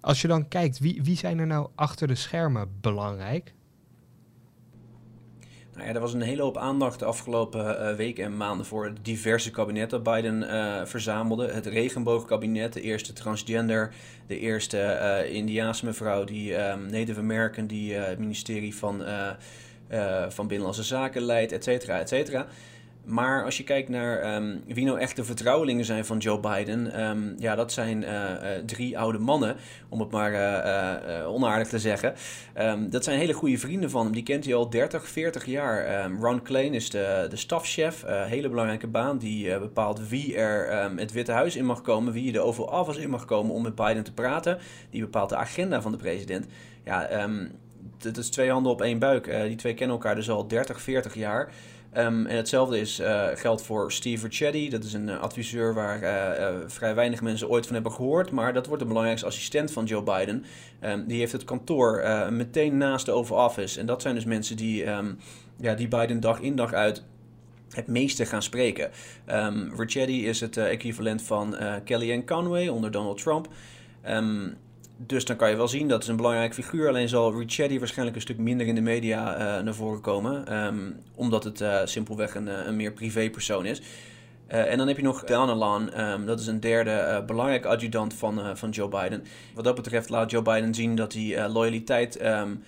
Als 0.00 0.20
je 0.20 0.28
dan 0.28 0.48
kijkt, 0.48 0.78
wie, 0.78 1.02
wie 1.02 1.16
zijn 1.16 1.38
er 1.38 1.46
nou 1.46 1.68
achter 1.74 2.08
de 2.08 2.14
schermen 2.14 2.68
belangrijk? 2.80 3.54
Nou 5.76 5.88
ja, 5.88 5.94
er 5.94 6.00
was 6.00 6.14
een 6.14 6.22
hele 6.22 6.42
hoop 6.42 6.56
aandacht 6.56 6.98
de 6.98 7.04
afgelopen 7.04 7.64
uh, 7.64 7.94
weken 7.96 8.24
en 8.24 8.36
maanden 8.36 8.66
voor 8.66 8.92
diverse 9.02 9.50
kabinetten 9.50 10.02
Biden 10.02 10.42
uh, 10.42 10.84
verzamelde. 10.84 11.52
Het 11.52 11.66
regenboogkabinet, 11.66 12.72
de 12.72 12.80
eerste 12.80 13.12
transgender, 13.12 13.92
de 14.26 14.38
eerste 14.38 14.78
uh, 15.26 15.34
Indiaanse 15.34 15.84
mevrouw, 15.84 16.24
die 16.24 16.68
um, 16.68 16.90
Native 16.90 17.20
American, 17.20 17.66
die 17.66 17.94
het 17.94 18.18
ministerie 18.18 18.76
van, 18.76 19.04
van 20.28 20.46
Binnenlandse 20.46 20.82
Zaken 20.82 21.22
leidt, 21.22 21.52
et 21.52 21.64
cetera, 21.64 21.98
et 21.98 22.08
cetera. 22.08 22.46
Maar 23.06 23.44
als 23.44 23.56
je 23.56 23.64
kijkt 23.64 23.88
naar 23.88 24.36
um, 24.36 24.62
wie 24.66 24.84
nou 24.84 24.98
echt 24.98 25.16
de 25.16 25.24
vertrouwelingen 25.24 25.84
zijn 25.84 26.04
van 26.04 26.18
Joe 26.18 26.40
Biden, 26.40 27.00
um, 27.08 27.34
ja, 27.38 27.54
dat 27.54 27.72
zijn 27.72 28.02
uh, 28.02 28.08
uh, 28.10 28.48
drie 28.66 28.98
oude 28.98 29.18
mannen, 29.18 29.56
om 29.88 30.00
het 30.00 30.10
maar 30.10 30.32
uh, 30.32 31.32
onaardig 31.32 31.68
te 31.68 31.78
zeggen. 31.78 32.14
Um, 32.58 32.90
dat 32.90 33.04
zijn 33.04 33.18
hele 33.18 33.32
goede 33.32 33.58
vrienden 33.58 33.90
van 33.90 34.04
hem, 34.04 34.12
die 34.12 34.22
kent 34.22 34.44
hij 34.44 34.54
al 34.54 34.70
30, 34.70 35.08
40 35.08 35.44
jaar. 35.44 36.10
Ron 36.20 36.42
Klain 36.42 36.74
is 36.74 36.90
de, 36.90 37.26
de 37.30 37.36
stafchef, 37.36 38.04
hele 38.06 38.48
belangrijke 38.48 38.86
baan, 38.86 39.18
die 39.18 39.58
bepaalt 39.58 40.08
wie 40.08 40.36
er 40.36 40.90
het 40.96 41.12
Witte 41.12 41.32
Huis 41.32 41.56
in 41.56 41.64
mag 41.64 41.80
komen, 41.80 42.12
wie 42.12 42.32
de 42.32 42.40
Oval 42.40 42.80
Office 42.80 43.00
in 43.00 43.10
mag 43.10 43.24
komen 43.24 43.54
om 43.54 43.62
met 43.62 43.74
Biden 43.74 44.04
te 44.04 44.12
praten. 44.12 44.58
Die 44.90 45.00
bepaalt 45.00 45.28
de 45.28 45.36
agenda 45.36 45.82
van 45.82 45.92
de 45.92 45.98
president. 45.98 46.46
Ja, 46.84 47.28
het 48.02 48.16
is 48.16 48.30
twee 48.30 48.50
handen 48.50 48.72
op 48.72 48.82
één 48.82 48.98
buik. 48.98 49.24
die 49.46 49.56
twee 49.56 49.74
kennen 49.74 49.96
elkaar 49.96 50.14
dus 50.14 50.30
al 50.30 50.48
30, 50.48 50.80
40 50.80 51.14
jaar. 51.14 51.52
Ehm, 51.96 52.26
en 52.26 52.36
hetzelfde 52.36 52.80
is, 52.80 53.02
geldt 53.34 53.62
voor 53.62 53.92
Steve 53.92 54.26
Ricchetti. 54.26 54.70
Dat 54.70 54.84
is 54.84 54.92
een 54.92 55.10
adviseur 55.10 55.74
waar 55.74 56.00
vrij 56.66 56.94
weinig 56.94 57.22
mensen 57.22 57.48
ooit 57.48 57.64
van 57.64 57.74
hebben 57.74 57.92
gehoord. 57.92 58.30
Maar 58.30 58.52
dat 58.52 58.66
wordt 58.66 58.82
de 58.82 58.88
belangrijkste 58.88 59.26
assistent 59.26 59.72
van 59.72 59.84
Joe 59.84 60.02
Biden. 60.02 60.44
Um, 60.84 61.06
die 61.06 61.18
heeft 61.18 61.32
het 61.32 61.44
kantoor 61.44 62.04
meteen 62.30 62.76
naast 62.76 63.06
de 63.06 63.12
Oval 63.12 63.44
Office. 63.44 63.80
En 63.80 63.86
dat 63.86 64.02
zijn 64.02 64.14
dus 64.14 64.24
mensen 64.24 64.56
die, 64.56 64.90
um, 64.90 65.18
ja, 65.56 65.74
die 65.74 65.88
Biden 65.88 66.20
dag 66.20 66.40
in 66.40 66.56
dag 66.56 66.72
uit 66.72 67.02
het 67.70 67.86
meeste 67.86 68.26
gaan 68.26 68.42
spreken. 68.42 68.90
Um, 69.30 69.72
is 70.06 70.40
het 70.40 70.56
equivalent 70.56 71.22
van 71.22 71.56
Kellyanne 71.84 72.24
Conway 72.24 72.68
onder 72.68 72.90
Donald 72.90 73.22
Trump. 73.22 73.48
Um, 74.08 74.56
dus 74.96 75.24
dan 75.24 75.36
kan 75.36 75.50
je 75.50 75.56
wel 75.56 75.68
zien 75.68 75.88
dat 75.88 76.02
is 76.02 76.08
een 76.08 76.16
belangrijk 76.16 76.54
figuur. 76.54 76.88
Alleen 76.88 77.08
zal 77.08 77.38
Ricchetti 77.38 77.78
waarschijnlijk 77.78 78.16
een 78.16 78.22
stuk 78.22 78.38
minder 78.38 78.66
in 78.66 78.74
de 78.74 78.80
media 78.80 79.34
uh, 79.34 79.64
naar 79.64 79.74
voren 79.74 80.00
komen. 80.00 80.64
Um, 80.64 80.96
omdat 81.14 81.44
het 81.44 81.60
uh, 81.60 81.80
simpelweg 81.84 82.34
een, 82.34 82.48
eh, 82.48 82.66
een 82.66 82.76
meer 82.76 82.92
privé 82.92 83.30
persoon 83.30 83.66
is. 83.66 83.80
Uh, 83.80 84.70
en 84.70 84.78
dan 84.78 84.86
heb 84.86 84.96
je 84.96 85.02
nog 85.02 85.24
Danalan, 85.24 86.00
um, 86.00 86.26
dat 86.26 86.40
is 86.40 86.46
een 86.46 86.60
derde 86.60 87.24
belangrijke 87.26 87.68
adjudant 87.68 88.14
van, 88.14 88.56
van 88.56 88.70
Joe 88.70 88.88
Biden. 88.88 89.24
Wat 89.54 89.64
dat 89.64 89.74
betreft 89.74 90.08
laat 90.08 90.30
Joe 90.30 90.42
Biden 90.42 90.74
zien 90.74 90.94
dat 90.94 91.12
hij 91.12 91.48
loyaliteit 91.48 92.24
um, 92.24 92.62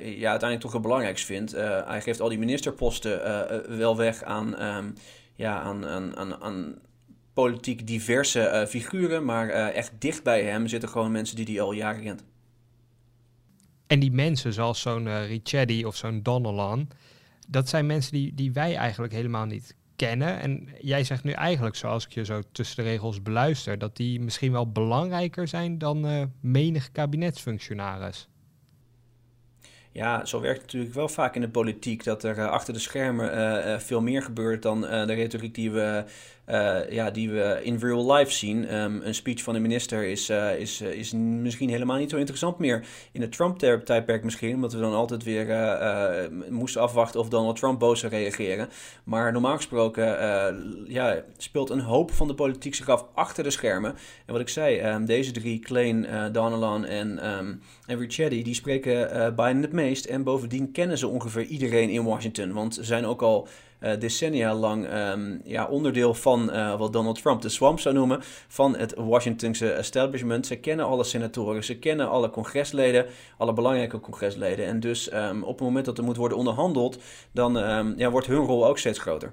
ja, 0.00 0.30
uiteindelijk 0.30 0.60
toch 0.60 0.72
het 0.72 0.82
belangrijkst 0.82 1.26
vindt. 1.26 1.52
hij 1.86 2.00
geeft 2.00 2.20
al 2.20 2.28
die 2.28 2.38
ministerposten 2.38 3.20
wel 3.78 3.96
weg 3.96 4.22
aan, 4.22 4.56
ja, 5.34 5.60
aan, 5.60 5.86
aan, 5.86 6.16
aan, 6.16 6.42
aan 6.42 6.74
politiek 7.32 7.86
diverse 7.86 8.40
uh, 8.40 8.66
figuren, 8.66 9.24
maar 9.24 9.48
uh, 9.48 9.76
echt 9.76 9.92
dicht 9.98 10.22
bij 10.22 10.44
hem 10.44 10.66
zitten 10.66 10.88
gewoon 10.88 11.12
mensen 11.12 11.36
die 11.36 11.44
hij 11.44 11.60
al 11.60 11.72
jaren 11.72 12.02
kent. 12.02 12.24
En 13.86 14.00
die 14.00 14.12
mensen, 14.12 14.52
zoals 14.52 14.80
zo'n 14.80 15.06
uh, 15.06 15.86
of 15.86 15.96
zo'n 15.96 16.22
Donnellan, 16.22 16.88
dat 17.48 17.68
zijn 17.68 17.86
mensen 17.86 18.12
die, 18.12 18.34
die 18.34 18.52
wij 18.52 18.76
eigenlijk 18.76 19.12
helemaal 19.12 19.46
niet 19.46 19.76
kennen. 19.96 20.40
En 20.40 20.68
jij 20.80 21.04
zegt 21.04 21.24
nu 21.24 21.32
eigenlijk, 21.32 21.76
zoals 21.76 22.04
ik 22.04 22.12
je 22.12 22.24
zo 22.24 22.40
tussen 22.52 22.76
de 22.84 22.90
regels 22.90 23.22
beluister, 23.22 23.78
dat 23.78 23.96
die 23.96 24.20
misschien 24.20 24.52
wel 24.52 24.72
belangrijker 24.72 25.48
zijn 25.48 25.78
dan 25.78 26.06
uh, 26.06 26.22
menig 26.40 26.92
kabinetsfunctionaris. 26.92 28.28
Ja, 29.92 30.24
zo 30.24 30.40
werkt 30.40 30.56
het 30.56 30.66
natuurlijk 30.66 30.94
wel 30.94 31.08
vaak 31.08 31.34
in 31.34 31.40
de 31.40 31.48
politiek 31.48 32.04
dat 32.04 32.24
er 32.24 32.38
uh, 32.38 32.46
achter 32.46 32.74
de 32.74 32.78
schermen 32.78 33.38
uh, 33.38 33.78
veel 33.78 34.00
meer 34.00 34.22
gebeurt 34.22 34.62
dan 34.62 34.80
de 34.80 35.12
retoriek 35.12 35.54
die 35.54 35.70
we 35.70 36.04
uh, 36.50 36.90
ja, 36.90 37.10
die 37.10 37.30
we 37.30 37.60
in 37.62 37.78
real 37.80 38.12
life 38.12 38.32
zien. 38.32 38.74
Um, 38.74 39.00
een 39.02 39.14
speech 39.14 39.42
van 39.42 39.54
de 39.54 39.60
minister 39.60 40.04
is, 40.04 40.30
uh, 40.30 40.58
is, 40.58 40.80
uh, 40.80 40.92
is 40.92 41.12
misschien 41.12 41.68
helemaal 41.68 41.98
niet 41.98 42.10
zo 42.10 42.16
interessant 42.16 42.58
meer. 42.58 42.84
In 43.12 43.20
het 43.20 43.32
Trump-tijdperk 43.32 44.24
misschien, 44.24 44.54
omdat 44.54 44.72
we 44.72 44.80
dan 44.80 44.92
altijd 44.92 45.22
weer 45.22 45.46
moesten 46.48 46.82
afwachten 46.82 47.20
of 47.20 47.28
Donald 47.28 47.56
Trump 47.56 47.78
boos 47.78 48.00
zou 48.00 48.12
reageren. 48.12 48.68
Maar 49.04 49.32
normaal 49.32 49.56
gesproken 49.56 50.04
ja, 50.86 51.22
speelt 51.36 51.70
een 51.70 51.80
hoop 51.80 52.10
van 52.12 52.28
de 52.28 52.34
politiek 52.34 52.74
zich 52.74 52.88
af 52.88 53.06
achter 53.14 53.44
de 53.44 53.50
schermen. 53.50 53.94
En 54.26 54.32
wat 54.32 54.40
ik 54.40 54.48
zei, 54.48 54.80
um, 54.80 55.06
deze 55.06 55.30
drie, 55.32 55.58
Klein, 55.58 56.06
Donelan 56.32 56.84
en, 56.84 57.30
um, 57.38 57.60
en 57.86 57.98
Ricchetti, 57.98 58.42
die 58.42 58.54
spreken 58.54 59.34
Biden 59.34 59.62
het 59.62 59.72
meest. 59.72 60.04
En 60.04 60.22
bovendien 60.22 60.72
kennen 60.72 60.98
ze 60.98 61.08
ongeveer 61.08 61.44
iedereen 61.44 61.90
in 61.90 62.04
Washington, 62.04 62.52
want 62.52 62.74
ze 62.74 62.84
zijn 62.84 63.06
ook 63.06 63.22
al 63.22 63.48
decennia 63.98 64.54
lang 64.54 64.92
um, 64.92 65.40
ja, 65.44 65.66
onderdeel 65.66 66.14
van 66.14 66.50
uh, 66.50 66.78
wat 66.78 66.92
Donald 66.92 67.22
Trump 67.22 67.42
de 67.42 67.48
swamp 67.48 67.80
zou 67.80 67.94
noemen, 67.94 68.18
van 68.48 68.76
het 68.76 68.94
Washingtonse 68.96 69.72
establishment. 69.72 70.46
Ze 70.46 70.56
kennen 70.56 70.86
alle 70.86 71.04
senatoren, 71.04 71.64
ze 71.64 71.78
kennen 71.78 72.08
alle 72.08 72.30
congresleden, 72.30 73.06
alle 73.36 73.52
belangrijke 73.52 74.00
congresleden. 74.00 74.66
En 74.66 74.80
dus 74.80 75.12
um, 75.12 75.42
op 75.42 75.58
het 75.58 75.66
moment 75.66 75.84
dat 75.84 75.98
er 75.98 76.04
moet 76.04 76.16
worden 76.16 76.38
onderhandeld, 76.38 76.98
dan 77.32 77.56
um, 77.56 77.94
ja, 77.96 78.10
wordt 78.10 78.26
hun 78.26 78.36
rol 78.36 78.66
ook 78.66 78.78
steeds 78.78 78.98
groter. 78.98 79.32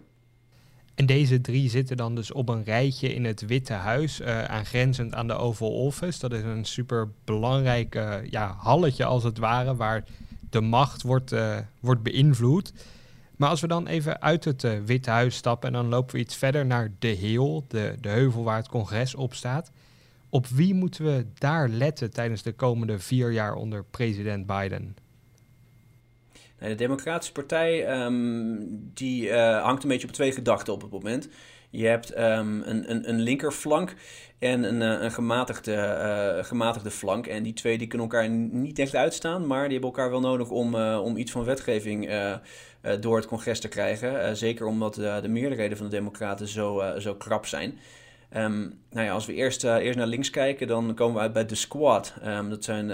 En 0.95 1.05
deze 1.05 1.41
drie 1.41 1.69
zitten 1.69 1.97
dan 1.97 2.15
dus 2.15 2.31
op 2.31 2.49
een 2.49 2.63
rijtje 2.63 3.13
in 3.13 3.25
het 3.25 3.45
Witte 3.45 3.73
Huis, 3.73 4.21
uh, 4.21 4.43
aangrenzend 4.43 5.13
aan 5.13 5.27
de 5.27 5.35
Oval 5.35 5.71
Office. 5.71 6.19
Dat 6.19 6.31
is 6.31 6.43
een 6.43 6.65
super 6.65 7.09
belangrijk 7.25 8.19
ja, 8.29 8.55
halletje 8.59 9.05
als 9.05 9.23
het 9.23 9.37
ware, 9.37 9.75
waar 9.75 10.03
de 10.49 10.61
macht 10.61 11.01
wordt, 11.01 11.35
wordt 11.79 12.03
beïnvloed. 12.03 12.73
Maar 13.37 13.49
als 13.49 13.61
we 13.61 13.67
dan 13.67 13.87
even 13.87 14.21
uit 14.21 14.45
het 14.45 14.63
uh, 14.63 14.71
Witte 14.85 15.09
Huis 15.09 15.35
stappen 15.35 15.67
en 15.67 15.73
dan 15.73 15.87
lopen 15.87 16.15
we 16.15 16.21
iets 16.21 16.35
verder 16.35 16.65
naar 16.65 16.91
de 16.99 17.07
Heel, 17.07 17.65
de, 17.67 17.95
de 18.01 18.09
heuvel 18.09 18.43
waar 18.43 18.57
het 18.57 18.69
congres 18.69 19.15
op 19.15 19.33
staat. 19.33 19.71
Op 20.29 20.47
wie 20.47 20.73
moeten 20.73 21.05
we 21.05 21.25
daar 21.33 21.69
letten 21.69 22.11
tijdens 22.11 22.41
de 22.43 22.51
komende 22.51 22.99
vier 22.99 23.31
jaar 23.31 23.53
onder 23.53 23.83
president 23.83 24.45
Biden? 24.45 24.95
de 26.59 26.75
Democratische 26.75 27.33
Partij 27.33 28.03
um, 28.03 28.91
die, 28.93 29.27
uh, 29.27 29.63
hangt 29.63 29.83
een 29.83 29.89
beetje 29.89 30.07
op 30.07 30.13
twee 30.13 30.31
gedachten 30.31 30.73
op 30.73 30.81
het 30.81 30.91
moment. 30.91 31.29
Je 31.69 31.85
hebt 31.85 32.19
um, 32.19 32.61
een, 32.61 32.91
een, 32.91 33.09
een 33.09 33.19
linkerflank 33.19 33.93
en 34.39 34.63
een, 34.63 34.81
eh, 34.81 35.03
een 35.03 35.11
gematigde, 35.11 36.39
gematigde 36.43 36.91
flank. 36.91 37.27
En 37.27 37.43
die 37.43 37.53
twee 37.53 37.77
die 37.77 37.87
kunnen 37.87 38.07
elkaar 38.07 38.29
niet 38.29 38.79
echt 38.79 38.95
uitstaan, 38.95 39.47
maar 39.47 39.63
die 39.63 39.71
hebben 39.71 39.89
elkaar 39.89 40.09
wel 40.09 40.19
nodig 40.19 40.49
om, 40.49 40.75
om 40.75 41.17
iets 41.17 41.31
van 41.31 41.43
wetgeving 41.43 42.09
door 42.99 43.15
het 43.15 43.27
congres 43.27 43.59
te 43.59 43.67
krijgen. 43.67 44.37
zeker 44.37 44.65
omdat 44.65 44.93
de 44.93 45.27
meerderheden 45.27 45.77
van 45.77 45.85
de 45.85 45.95
Democraten 45.95 46.47
zo, 46.47 46.83
zo 46.97 47.15
krap 47.15 47.45
zijn. 47.45 47.79
Um, 48.35 48.79
nou 48.89 49.05
ja, 49.05 49.11
als 49.11 49.25
we 49.25 49.33
eerst, 49.33 49.63
eerst 49.63 49.97
naar 49.97 50.07
links 50.07 50.29
kijken, 50.29 50.67
dan 50.67 50.93
komen 50.93 51.15
we 51.15 51.21
uit 51.21 51.33
bij 51.33 51.45
de 51.45 51.55
Squad. 51.55 52.13
Um, 52.25 52.49
dat 52.49 52.63
zijn 52.63 52.89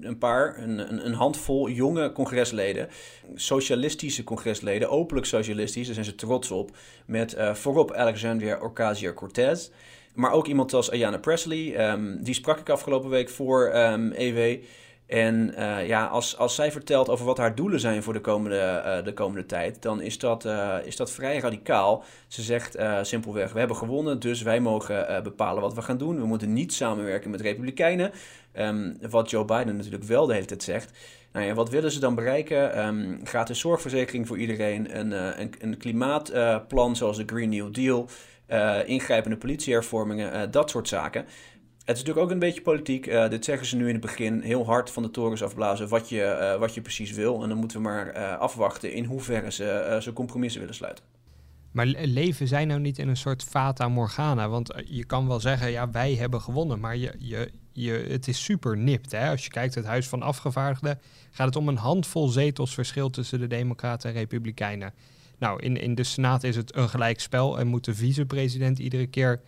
een 0.00 0.18
paar, 0.18 0.58
een, 0.58 1.06
een, 1.06 1.14
handvol 1.14 1.68
jonge 1.68 2.12
congresleden. 2.12 2.88
Socialistische 3.34 4.24
congresleden, 4.24 4.90
openlijk 4.90 5.26
socialistisch, 5.26 5.84
daar 5.84 5.94
zijn 5.94 6.06
ze 6.06 6.14
trots 6.14 6.50
op. 6.50 6.76
Met 7.06 7.36
voorop 7.52 7.92
Alexandria 7.92 8.58
Ocasio-Cortez. 8.58 9.70
Maar 10.14 10.32
ook 10.32 10.46
iemand 10.46 10.72
als 10.72 10.90
Ayanna 10.90 11.18
Presley, 11.18 11.92
um, 11.92 12.22
die 12.22 12.34
sprak 12.34 12.58
ik 12.58 12.68
afgelopen 12.68 13.10
week 13.10 13.28
voor 13.28 13.70
EW. 14.12 14.62
En 15.12 15.54
uh, 15.58 15.86
ja, 15.86 16.06
als, 16.06 16.36
als 16.36 16.54
zij 16.54 16.72
vertelt 16.72 17.08
over 17.08 17.24
wat 17.24 17.38
haar 17.38 17.54
doelen 17.54 17.80
zijn 17.80 18.02
voor 18.02 18.12
de 18.12 18.20
komende, 18.20 18.82
uh, 18.86 19.04
de 19.04 19.12
komende 19.12 19.46
tijd, 19.46 19.82
dan 19.82 20.00
is 20.00 20.18
dat, 20.18 20.44
uh, 20.44 20.76
is 20.84 20.96
dat 20.96 21.10
vrij 21.10 21.38
radicaal. 21.38 22.04
Ze 22.26 22.42
zegt 22.42 22.76
simpelweg: 23.02 23.52
We 23.52 23.58
hebben 23.58 23.76
gewonnen, 23.76 24.20
dus 24.20 24.42
wij 24.42 24.60
mogen 24.60 25.22
bepalen 25.22 25.62
wat 25.62 25.74
we 25.74 25.82
gaan 25.82 25.98
doen. 25.98 26.16
We 26.20 26.26
moeten 26.26 26.52
niet 26.52 26.72
samenwerken 26.72 27.30
met 27.30 27.40
Republikeinen. 27.40 28.12
Um, 28.58 28.96
wat 29.10 29.30
Joe 29.30 29.44
Biden 29.44 29.76
natuurlijk 29.76 30.04
wel 30.04 30.26
de 30.26 30.32
hele 30.32 30.46
tijd 30.46 30.62
zegt. 30.62 30.90
Nou 31.32 31.46
ja, 31.46 31.54
wat 31.54 31.70
willen 31.70 31.90
ze 31.90 32.00
dan 32.00 32.14
bereiken? 32.14 32.86
Um, 32.86 33.20
gratis 33.24 33.58
zorgverzekering 33.58 34.26
voor 34.26 34.38
iedereen, 34.38 34.98
een, 34.98 35.10
een, 35.40 35.54
een 35.60 35.76
klimaatplan 35.76 36.96
zoals 36.96 37.16
de 37.16 37.24
Green 37.26 37.48
New 37.48 37.74
Deal, 37.74 38.08
ingrijpende 38.86 39.36
politiehervormingen, 39.36 40.50
dat 40.50 40.70
soort 40.70 40.88
zaken. 40.88 41.24
Het 41.84 41.96
is 41.96 42.02
natuurlijk 42.02 42.26
ook 42.26 42.32
een 42.32 42.38
beetje 42.38 42.62
politiek. 42.62 43.06
Uh, 43.06 43.28
dit 43.28 43.44
zeggen 43.44 43.66
ze 43.66 43.76
nu 43.76 43.86
in 43.86 43.92
het 43.92 44.00
begin 44.00 44.40
heel 44.40 44.64
hard 44.64 44.90
van 44.90 45.02
de 45.02 45.10
torens 45.10 45.42
afblazen 45.42 45.88
wat 45.88 46.08
je, 46.08 46.52
uh, 46.54 46.60
wat 46.60 46.74
je 46.74 46.80
precies 46.80 47.12
wil. 47.12 47.42
En 47.42 47.48
dan 47.48 47.58
moeten 47.58 47.76
we 47.76 47.82
maar 47.82 48.16
uh, 48.16 48.38
afwachten 48.38 48.92
in 48.92 49.04
hoeverre 49.04 49.52
ze, 49.52 49.98
ze 50.02 50.12
compromissen 50.12 50.60
willen 50.60 50.74
sluiten. 50.74 51.04
Maar 51.72 51.86
leven 51.86 52.48
zij 52.48 52.64
nou 52.64 52.80
niet 52.80 52.98
in 52.98 53.08
een 53.08 53.16
soort 53.16 53.42
fata 53.42 53.88
morgana? 53.88 54.48
Want 54.48 54.72
je 54.84 55.04
kan 55.04 55.28
wel 55.28 55.40
zeggen, 55.40 55.70
ja, 55.70 55.90
wij 55.90 56.14
hebben 56.14 56.40
gewonnen. 56.40 56.80
Maar 56.80 56.96
je, 56.96 57.14
je, 57.18 57.50
je, 57.72 57.92
het 57.92 58.28
is 58.28 58.44
super 58.44 58.78
nipt. 58.78 59.12
Hè? 59.12 59.30
Als 59.30 59.44
je 59.44 59.50
kijkt 59.50 59.74
het 59.74 59.84
Huis 59.84 60.08
van 60.08 60.22
Afgevaardigden, 60.22 61.00
gaat 61.30 61.46
het 61.46 61.56
om 61.56 61.68
een 61.68 61.76
handvol 61.76 62.28
zetels 62.28 62.74
verschil 62.74 63.10
tussen 63.10 63.40
de 63.40 63.46
Democraten 63.46 64.10
en 64.10 64.16
Republikeinen. 64.16 64.92
Nou, 65.38 65.62
in, 65.62 65.76
in 65.76 65.94
de 65.94 66.04
Senaat 66.04 66.44
is 66.44 66.56
het 66.56 66.76
een 66.76 66.88
gelijk 66.88 67.20
spel 67.20 67.58
en 67.58 67.66
moet 67.66 67.84
de 67.84 67.94
vicepresident 67.94 68.78
iedere 68.78 69.06
keer 69.06 69.40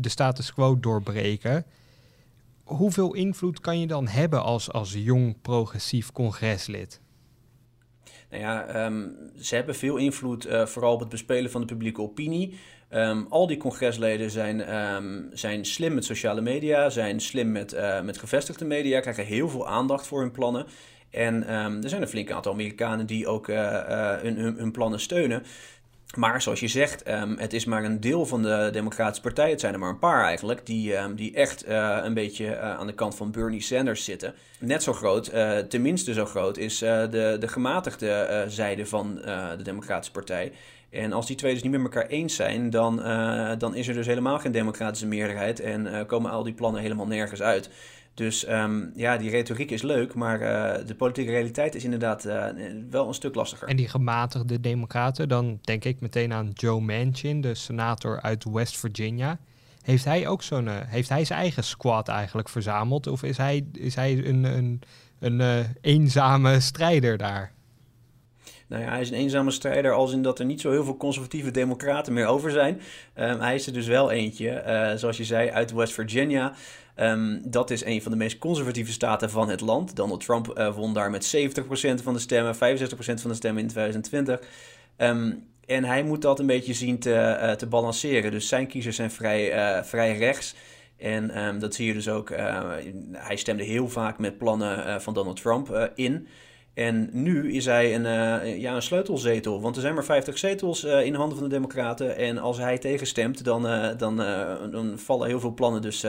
de 0.00 0.08
status 0.08 0.52
quo 0.52 0.80
doorbreken. 0.80 1.64
Hoeveel 2.64 3.14
invloed 3.14 3.60
kan 3.60 3.80
je 3.80 3.86
dan 3.86 4.08
hebben 4.08 4.42
als, 4.42 4.72
als 4.72 4.92
jong 4.92 5.36
progressief 5.42 6.12
congreslid? 6.12 7.00
Nou 8.30 8.42
ja, 8.42 8.86
um, 8.86 9.16
ze 9.40 9.54
hebben 9.54 9.74
veel 9.74 9.96
invloed, 9.96 10.46
uh, 10.46 10.66
vooral 10.66 10.92
op 10.92 11.00
het 11.00 11.08
bespelen 11.08 11.50
van 11.50 11.60
de 11.60 11.66
publieke 11.66 12.00
opinie. 12.00 12.58
Um, 12.90 13.26
al 13.28 13.46
die 13.46 13.56
congresleden 13.56 14.30
zijn, 14.30 14.76
um, 14.76 15.30
zijn 15.32 15.64
slim 15.64 15.94
met 15.94 16.04
sociale 16.04 16.40
media, 16.40 16.90
zijn 16.90 17.20
slim 17.20 17.52
met, 17.52 17.72
uh, 17.74 18.00
met 18.00 18.18
gevestigde 18.18 18.64
media, 18.64 19.00
krijgen 19.00 19.24
heel 19.24 19.48
veel 19.48 19.68
aandacht 19.68 20.06
voor 20.06 20.20
hun 20.20 20.30
plannen. 20.30 20.66
En 21.10 21.46
er 21.82 21.88
zijn 21.88 22.02
een 22.02 22.08
flink 22.08 22.30
aantal 22.30 22.52
Amerikanen 22.52 23.06
die 23.06 23.26
ook 23.26 23.46
hun, 23.46 24.36
hun, 24.36 24.56
hun 24.56 24.72
plannen 24.72 25.00
steunen. 25.00 25.42
Maar 26.14 26.42
zoals 26.42 26.60
je 26.60 26.68
zegt, 26.68 27.08
um, 27.08 27.38
het 27.38 27.52
is 27.52 27.64
maar 27.64 27.84
een 27.84 28.00
deel 28.00 28.26
van 28.26 28.42
de 28.42 28.68
Democratische 28.72 29.22
Partij. 29.22 29.50
Het 29.50 29.60
zijn 29.60 29.72
er 29.72 29.78
maar 29.78 29.88
een 29.88 29.98
paar 29.98 30.24
eigenlijk, 30.24 30.66
die, 30.66 30.96
um, 30.96 31.14
die 31.14 31.34
echt 31.34 31.68
uh, 31.68 31.98
een 32.02 32.14
beetje 32.14 32.44
uh, 32.44 32.60
aan 32.60 32.86
de 32.86 32.94
kant 32.94 33.14
van 33.16 33.30
Bernie 33.30 33.60
Sanders 33.60 34.04
zitten. 34.04 34.34
Net 34.58 34.82
zo 34.82 34.92
groot, 34.92 35.34
uh, 35.34 35.58
tenminste 35.58 36.12
zo 36.12 36.24
groot, 36.24 36.56
is 36.56 36.78
de, 36.78 37.36
de 37.40 37.48
gematigde 37.48 38.44
zijde 38.48 38.86
van 38.86 39.14
de 39.56 39.62
Democratische 39.62 40.12
Partij. 40.12 40.52
En 40.90 41.12
als 41.12 41.26
die 41.26 41.36
twee 41.36 41.52
dus 41.52 41.62
niet 41.62 41.72
met 41.72 41.82
elkaar 41.82 42.06
eens 42.06 42.34
zijn, 42.34 42.70
dan, 42.70 42.96
dan 43.58 43.74
is 43.74 43.88
er 43.88 43.94
dus 43.94 44.06
helemaal 44.06 44.38
geen 44.38 44.52
democratische 44.52 45.06
meerderheid 45.06 45.60
en 45.60 46.06
komen 46.06 46.30
al 46.30 46.42
die 46.42 46.54
plannen 46.54 46.80
helemaal 46.80 47.06
nergens 47.06 47.42
uit. 47.42 47.70
Dus 48.16 48.44
ehm, 48.44 48.84
ja, 48.94 49.16
die 49.16 49.30
retoriek 49.30 49.70
is 49.70 49.82
leuk, 49.82 50.14
maar 50.14 50.38
de 50.86 50.94
politieke 50.96 51.30
realiteit 51.30 51.74
is 51.74 51.84
inderdaad 51.84 52.22
wel 52.90 53.08
een 53.08 53.14
stuk 53.14 53.34
lastiger. 53.34 53.68
En 53.68 53.76
die 53.76 53.88
gematigde 53.88 54.60
democraten, 54.60 55.28
dan 55.28 55.58
denk 55.62 55.84
ik 55.84 56.00
meteen 56.00 56.32
aan 56.32 56.50
Joe 56.54 56.80
Manchin, 56.80 57.40
de 57.40 57.54
senator 57.54 58.20
uit 58.20 58.44
West 58.44 58.78
Virginia. 58.78 59.38
Heeft 59.82 60.04
hij 60.04 60.28
ook 60.28 60.42
zo'n, 60.42 60.68
heeft 60.68 61.08
hij 61.08 61.24
zijn 61.24 61.40
eigen 61.40 61.64
squad 61.64 62.08
eigenlijk 62.08 62.48
verzameld? 62.48 63.06
Of 63.06 63.22
is 63.22 63.36
hij, 63.36 63.66
is 63.72 63.94
hij 63.94 64.26
een, 64.26 64.44
een, 64.44 64.82
een 65.18 65.66
eenzame 65.80 66.60
strijder 66.60 67.16
daar? 67.16 67.52
Nou 68.68 68.82
ja, 68.82 68.88
hij 68.88 69.00
is 69.00 69.10
een 69.10 69.16
eenzame 69.16 69.50
strijder 69.50 69.92
als 69.92 70.12
in 70.12 70.22
dat 70.22 70.38
er 70.38 70.44
niet 70.44 70.60
zo 70.60 70.70
heel 70.70 70.84
veel 70.84 70.96
conservatieve 70.96 71.50
democraten 71.50 72.12
meer 72.12 72.26
over 72.26 72.50
zijn. 72.50 72.80
Um, 73.18 73.40
hij 73.40 73.54
is 73.54 73.66
er 73.66 73.72
dus 73.72 73.86
wel 73.86 74.10
eentje, 74.10 74.64
uh, 74.66 74.98
zoals 74.98 75.16
je 75.16 75.24
zei, 75.24 75.50
uit 75.50 75.72
West 75.72 75.92
Virginia. 75.92 76.52
Um, 76.96 77.40
dat 77.44 77.70
is 77.70 77.84
een 77.84 78.02
van 78.02 78.12
de 78.12 78.18
meest 78.18 78.38
conservatieve 78.38 78.92
staten 78.92 79.30
van 79.30 79.48
het 79.48 79.60
land. 79.60 79.96
Donald 79.96 80.24
Trump 80.24 80.58
uh, 80.58 80.74
won 80.74 80.94
daar 80.94 81.10
met 81.10 81.36
70% 81.36 82.02
van 82.02 82.12
de 82.12 82.18
stemmen, 82.18 82.54
65% 82.54 82.58
van 82.98 83.30
de 83.30 83.34
stemmen 83.34 83.62
in 83.62 83.68
2020. 83.68 84.40
Um, 84.40 84.46
ehm, 84.96 85.32
en 85.66 85.84
hij 85.84 86.02
moet 86.02 86.22
dat 86.22 86.38
een 86.38 86.46
beetje 86.46 86.74
zien 86.74 86.98
te, 86.98 87.38
uh, 87.42 87.52
te 87.52 87.66
balanceren. 87.66 88.30
Dus 88.30 88.48
zijn 88.48 88.66
kiezers 88.66 88.96
zijn 88.96 89.10
vrij, 89.10 89.84
vrij 89.84 90.16
rechts. 90.16 90.54
En 90.96 91.58
dat 91.58 91.74
zie 91.74 91.86
je 91.86 91.92
dus 91.92 92.08
ook. 92.08 92.28
hij 93.12 93.36
stemde 93.36 93.62
heel 93.62 93.88
vaak 93.88 94.18
met 94.18 94.38
plannen 94.38 95.02
van 95.02 95.14
Donald 95.14 95.40
Trump 95.40 95.90
in. 95.94 96.28
En 96.76 97.08
nu 97.12 97.52
is 97.52 97.64
hij 97.64 97.94
een, 97.94 98.04
uh, 98.04 98.58
ja, 98.60 98.74
een 98.74 98.82
sleutelzetel. 98.82 99.60
Want 99.60 99.76
er 99.76 99.82
zijn 99.82 99.94
maar 99.94 100.04
50 100.04 100.38
zetels 100.38 100.84
uh, 100.84 101.04
in 101.04 101.14
handen 101.14 101.38
van 101.38 101.48
de 101.48 101.54
Democraten. 101.54 102.16
En 102.16 102.38
als 102.38 102.58
hij 102.58 102.78
tegenstemt, 102.78 103.44
dan, 103.44 103.66
uh, 103.66 103.88
dan, 103.98 104.16
dan 104.70 104.98
vallen 104.98 105.28
heel 105.28 105.40
veel 105.40 105.54
plannen 105.54 105.82
dus 105.82 106.06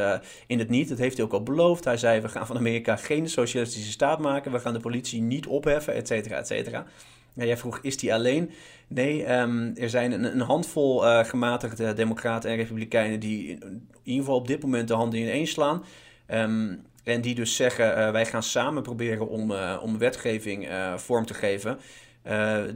in 0.48 0.60
het 0.60 0.70
niet. 0.70 0.90
Dat 0.90 0.98
heeft 0.98 1.18
hij 1.18 1.26
ook 1.26 1.34
al 1.34 1.44
beloofd. 1.44 1.84
Hij 1.84 1.98
zei: 1.98 2.22
We 2.22 2.30
gaan 2.30 2.48
van 2.48 2.58
Amerika 2.58 2.96
geen 2.96 3.30
socialistische 3.30 3.92
staat 3.92 4.20
maken. 4.20 4.52
We 4.52 4.60
gaan 4.60 4.74
de 4.74 4.80
politie 4.80 5.22
niet 5.22 5.48
opheffen, 5.48 5.94
et 5.94 6.08
cetera, 6.08 6.38
et 6.38 6.48
cetera. 6.48 6.86
Ja, 7.34 7.46
jij 7.46 7.58
vroeg: 7.58 7.80
Is 7.82 8.02
hij 8.02 8.14
alleen? 8.14 8.52
Nee, 8.88 9.40
um, 9.40 9.76
er 9.76 9.90
zijn 9.90 10.12
een, 10.12 10.24
een 10.24 10.42
handvol 10.42 11.00
gematigde 11.24 11.94
Democraten 11.94 12.50
en 12.50 12.56
Republikeinen. 12.56 13.20
die 13.20 13.50
in, 13.50 13.90
ieder 14.04 14.24
geval 14.24 14.40
op 14.40 14.48
dit 14.48 14.62
moment 14.62 14.88
de 14.88 14.94
handen 14.94 15.34
in 15.34 15.48
slaan. 15.48 15.84
Um, 16.28 16.82
en 17.08 17.22
die 17.22 17.36
dus 17.36 17.56
zeggen, 17.56 17.98
uh, 17.98 18.12
wij 18.12 18.26
gaan 18.26 18.44
samen 18.44 18.84
proberen 18.84 19.28
om, 19.28 19.52
uh, 19.52 19.78
om 19.82 19.98
wetgeving 19.98 20.70
uh, 20.70 20.98
vorm 20.98 21.26
te 21.26 21.34
geven. 21.34 21.80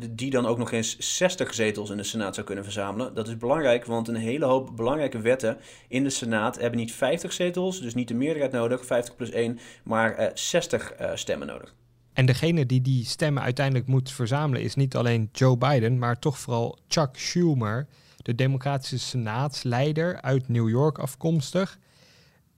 die 0.09 0.29
dan 0.29 0.45
ook 0.45 0.57
nog 0.57 0.71
eens 0.71 1.15
60 1.17 1.53
zetels 1.53 1.89
in 1.89 1.97
de 1.97 2.03
Senaat 2.03 2.33
zou 2.33 2.45
kunnen 2.45 2.63
verzamelen. 2.63 3.13
Dat 3.13 3.27
is 3.27 3.38
belangrijk, 3.38 3.85
want 3.85 4.07
een 4.07 4.15
hele 4.15 4.45
hoop 4.45 4.75
belangrijke 4.75 5.19
wetten 5.19 5.57
in 5.88 6.03
de 6.03 6.09
Senaat 6.09 6.59
hebben 6.59 6.79
niet 6.79 6.93
50 6.93 7.33
zetels, 7.33 7.81
dus 7.81 7.93
niet 7.93 8.07
de 8.07 8.13
meerderheid 8.13 8.51
nodig, 8.51 8.85
50 8.85 9.15
plus 9.15 9.31
1, 9.31 9.59
maar 9.83 10.31
60 10.33 10.93
stemmen 11.13 11.47
nodig. 11.47 11.75
En 12.13 12.25
degene 12.25 12.65
die 12.65 12.81
die 12.81 13.05
stemmen 13.05 13.43
uiteindelijk 13.43 13.88
moet 13.88 14.11
verzamelen 14.11 14.61
is 14.61 14.75
niet 14.75 14.95
alleen 14.95 15.29
Joe 15.31 15.57
Biden, 15.57 16.00
maar 16.00 16.19
toch 16.19 16.39
vooral 16.39 16.77
Chuck 16.88 17.09
Schumer, 17.13 17.88
de 18.17 18.35
Democratische 18.35 19.00
Senaatsleider 19.00 20.21
uit 20.21 20.50
New 20.50 20.69
York 20.69 20.97
afkomstig. 20.97 21.79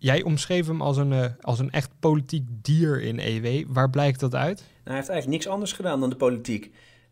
Jij 0.03 0.23
omschreef 0.23 0.67
hem 0.67 0.81
als 0.81 0.97
een, 0.97 1.11
uh, 1.11 1.25
als 1.41 1.59
een 1.59 1.71
echt 1.71 1.89
politiek 1.99 2.43
dier 2.47 3.01
in 3.01 3.19
EW. 3.19 3.65
Waar 3.67 3.89
blijkt 3.89 4.19
dat 4.19 4.35
uit? 4.35 4.57
Nou, 4.57 4.69
hij 4.83 4.95
heeft 4.95 5.09
eigenlijk 5.09 5.27
niks 5.27 5.47
anders 5.47 5.71
gedaan 5.71 5.99
dan 5.99 6.09
de 6.09 6.15
politiek. 6.15 6.71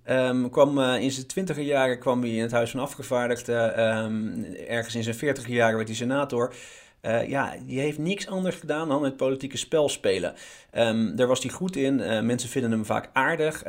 Um, 0.09 0.49
kwam, 0.49 0.77
uh, 0.77 1.01
in 1.01 1.11
zijn 1.11 1.27
twintiger 1.27 1.63
jaren 1.63 1.99
kwam 1.99 2.21
hij 2.21 2.29
in 2.29 2.41
het 2.41 2.51
Huis 2.51 2.71
van 2.71 2.79
Afgevaardigden. 2.79 3.83
Um, 3.95 4.43
ergens 4.67 4.95
in 4.95 5.03
zijn 5.03 5.15
veertiger 5.15 5.53
jaren 5.53 5.75
werd 5.75 5.87
hij 5.87 5.97
senator. 5.97 6.53
Uh, 7.01 7.29
ja, 7.29 7.55
die 7.65 7.79
heeft 7.79 7.97
niks 7.97 8.27
anders 8.27 8.55
gedaan 8.55 8.87
dan 8.87 9.03
het 9.03 9.17
politieke 9.17 9.57
spel 9.57 9.89
spelen. 9.89 10.33
Um, 10.73 11.15
daar 11.15 11.27
was 11.27 11.43
hij 11.43 11.51
goed 11.51 11.75
in. 11.75 12.25
Mensen 12.25 12.49
vinden 12.49 12.71
hem 12.71 12.85
vaak 12.85 13.09
aardig. 13.13 13.63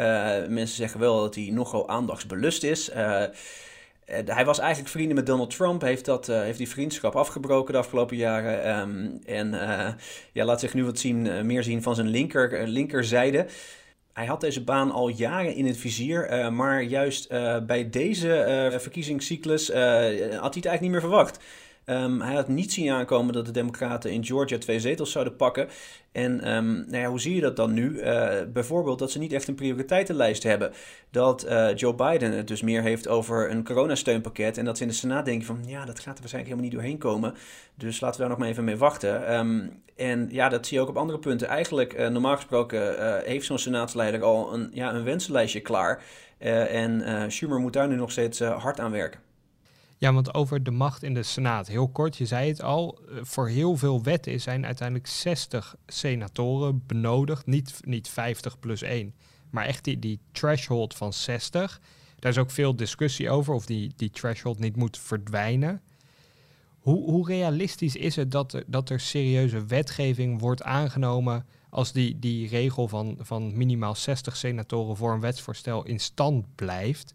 Mensen 0.49 0.77
zeggen 0.77 1.01
wel 1.01 1.21
dat 1.21 1.35
hij 1.35 1.51
nogal 1.53 1.89
aandachtsbelust 1.89 2.63
is. 2.63 2.91
Eh, 4.13 4.35
hij 4.35 4.45
was 4.45 4.59
eigenlijk 4.59 4.91
vrienden 4.91 5.17
met 5.17 5.27
Donald 5.27 5.57
Trump, 5.57 5.83
heeft, 5.83 6.05
dat, 6.05 6.29
uh, 6.29 6.41
heeft 6.41 6.59
die 6.59 6.69
vriendschap 6.69 7.17
afgebroken 7.17 7.73
de 7.73 7.79
afgelopen 7.79 8.17
jaren. 8.17 8.79
Um, 8.79 9.19
en 9.25 9.53
uh, 9.55 9.89
ja, 10.33 10.45
laat 10.45 10.61
zich 10.61 10.75
nu 10.75 10.85
wat 10.85 10.99
zien, 10.99 11.47
meer 11.47 11.63
zien 11.63 11.83
van 11.83 11.95
zijn 11.95 12.09
linker, 12.09 12.67
linkerzijde. 12.67 13.47
Hij 14.13 14.27
had 14.27 14.41
deze 14.41 14.65
baan 14.65 14.91
al 14.91 15.09
jaren 15.09 15.55
in 15.55 15.67
het 15.67 15.77
vizier, 15.77 16.53
maar 16.53 16.83
juist 16.83 17.29
bij 17.67 17.91
deze 17.91 18.77
verkiezingscyclus 18.81 19.69
had 19.69 19.77
hij 19.77 20.33
het 20.41 20.45
eigenlijk 20.45 20.81
niet 20.81 20.91
meer 20.91 21.01
verwacht. 21.01 21.39
Um, 21.87 22.21
hij 22.21 22.35
had 22.35 22.49
niet 22.49 22.73
zien 22.73 22.91
aankomen 22.91 23.35
dat 23.35 23.47
de 23.47 23.53
Democraten 23.53 24.11
in 24.11 24.25
Georgia 24.25 24.59
twee 24.59 24.81
zetels 24.81 25.13
zouden 25.13 25.37
pakken. 25.37 25.69
En 26.13 26.55
um, 26.55 26.75
nou 26.75 26.97
ja, 26.97 27.09
hoe 27.09 27.21
zie 27.21 27.35
je 27.35 27.41
dat 27.41 27.57
dan 27.57 27.73
nu? 27.73 27.91
Uh, 27.91 28.33
bijvoorbeeld 28.53 28.99
dat 28.99 29.11
ze 29.11 29.19
niet 29.19 29.33
echt 29.33 29.49
een 29.49 29.55
prioriteitenlijst 29.55 30.43
hebben. 30.43 30.73
Dat 31.11 31.47
uh, 31.47 31.75
Joe 31.75 31.95
Biden 31.95 32.33
het 32.33 32.49
dus 32.49 32.63
meer 32.63 32.83
heeft 32.83 33.09
over 33.09 33.51
een 33.51 33.65
coronasteunpakket. 33.65 34.59
En 34.59 34.65
dat 34.65 34.77
ze 34.77 34.83
in 34.83 34.89
de 34.89 34.95
Senaat 34.95 35.25
denken 35.25 35.47
van 35.47 35.59
ja, 35.67 35.85
dat 35.85 36.01
gaat 36.01 36.15
er 36.15 36.21
waarschijnlijk 36.21 36.55
helemaal 36.55 36.65
niet 36.65 36.73
doorheen 36.73 36.99
komen. 36.99 37.35
Dus 37.75 38.01
laten 38.01 38.17
we 38.17 38.21
daar 38.21 38.31
nog 38.31 38.39
maar 38.39 38.49
even 38.49 38.65
mee 38.65 38.77
wachten. 38.77 39.35
Um, 39.39 39.83
en 39.97 40.29
ja, 40.31 40.49
dat 40.49 40.67
zie 40.67 40.77
je 40.77 40.83
ook 40.83 40.89
op 40.89 40.97
andere 40.97 41.19
punten. 41.19 41.49
Eigenlijk, 41.49 41.99
uh, 41.99 42.09
normaal 42.09 42.37
gesproken, 42.37 42.95
heeft 43.25 43.47
zo'n 43.47 43.59
Senaatsleider 43.59 44.23
al 44.23 44.55
een, 44.55 44.71
ja, 44.73 44.95
een 44.95 45.05
wensenlijstje 45.05 45.61
klaar. 45.61 46.03
en 46.39 47.33
Schumer 47.33 47.59
moet 47.59 47.73
daar 47.73 47.89
nu 47.89 47.97
nog 47.97 48.11
steeds 48.11 48.41
hard 48.41 48.81
aan 48.81 48.91
werken. 48.91 49.32
Ja, 50.03 50.13
want 50.13 50.35
over 50.35 50.63
de 50.63 50.71
macht 50.71 51.03
in 51.03 51.15
de 51.15 51.23
Senaat. 51.23 51.67
Heel 51.67 51.89
kort, 51.89 52.17
je 52.17 52.27
zei 52.27 52.49
het 52.49 52.63
al. 52.63 52.99
Eh, 53.09 53.17
voor 53.23 53.49
heel 53.49 53.77
veel 53.77 54.03
wetten 54.03 54.41
zijn 54.41 54.67
uiteindelijk 54.67 55.09
60 55.09 55.77
senatoren 55.87 56.83
benodigd. 56.87 57.47
Niet, 57.47 57.81
niet 57.85 58.09
50 58.09 58.59
plus 58.59 58.83
1, 58.83 59.15
maar 59.51 59.65
echt 59.65 59.85
die, 59.85 59.99
die 59.99 60.21
threshold 60.33 60.95
van 60.95 61.13
60. 61.13 61.81
Daar 62.19 62.31
is 62.31 62.39
ook 62.39 62.51
veel 62.51 62.77
discussie 62.77 63.31
over 63.31 63.55
of 63.55 63.67
die, 63.67 63.93
die 63.97 64.11
threshold 64.11 64.59
niet 64.59 64.77
moet 64.77 64.99
verdwijnen. 64.99 65.83
Hoe, 66.79 67.11
hoe 67.11 67.27
realistisch 67.27 67.97
is 67.97 68.17
het 68.17 68.31
dat 68.31 68.53
er, 68.53 68.65
dat 68.67 68.91
er 68.91 69.01
serieuze 69.01 69.65
wetgeving 69.65 70.41
wordt 70.41 70.63
aangenomen 70.63 71.47
als 71.71 71.93
die, 71.93 72.19
die 72.19 72.49
regel 72.49 72.89
van, 72.89 73.17
van 73.21 73.57
minimaal 73.57 73.95
60 73.95 74.37
senatoren 74.37 74.97
voor 74.97 75.13
een 75.13 75.21
wetsvoorstel 75.21 75.85
in 75.85 76.01
stand 76.01 76.55
blijft? 76.55 77.15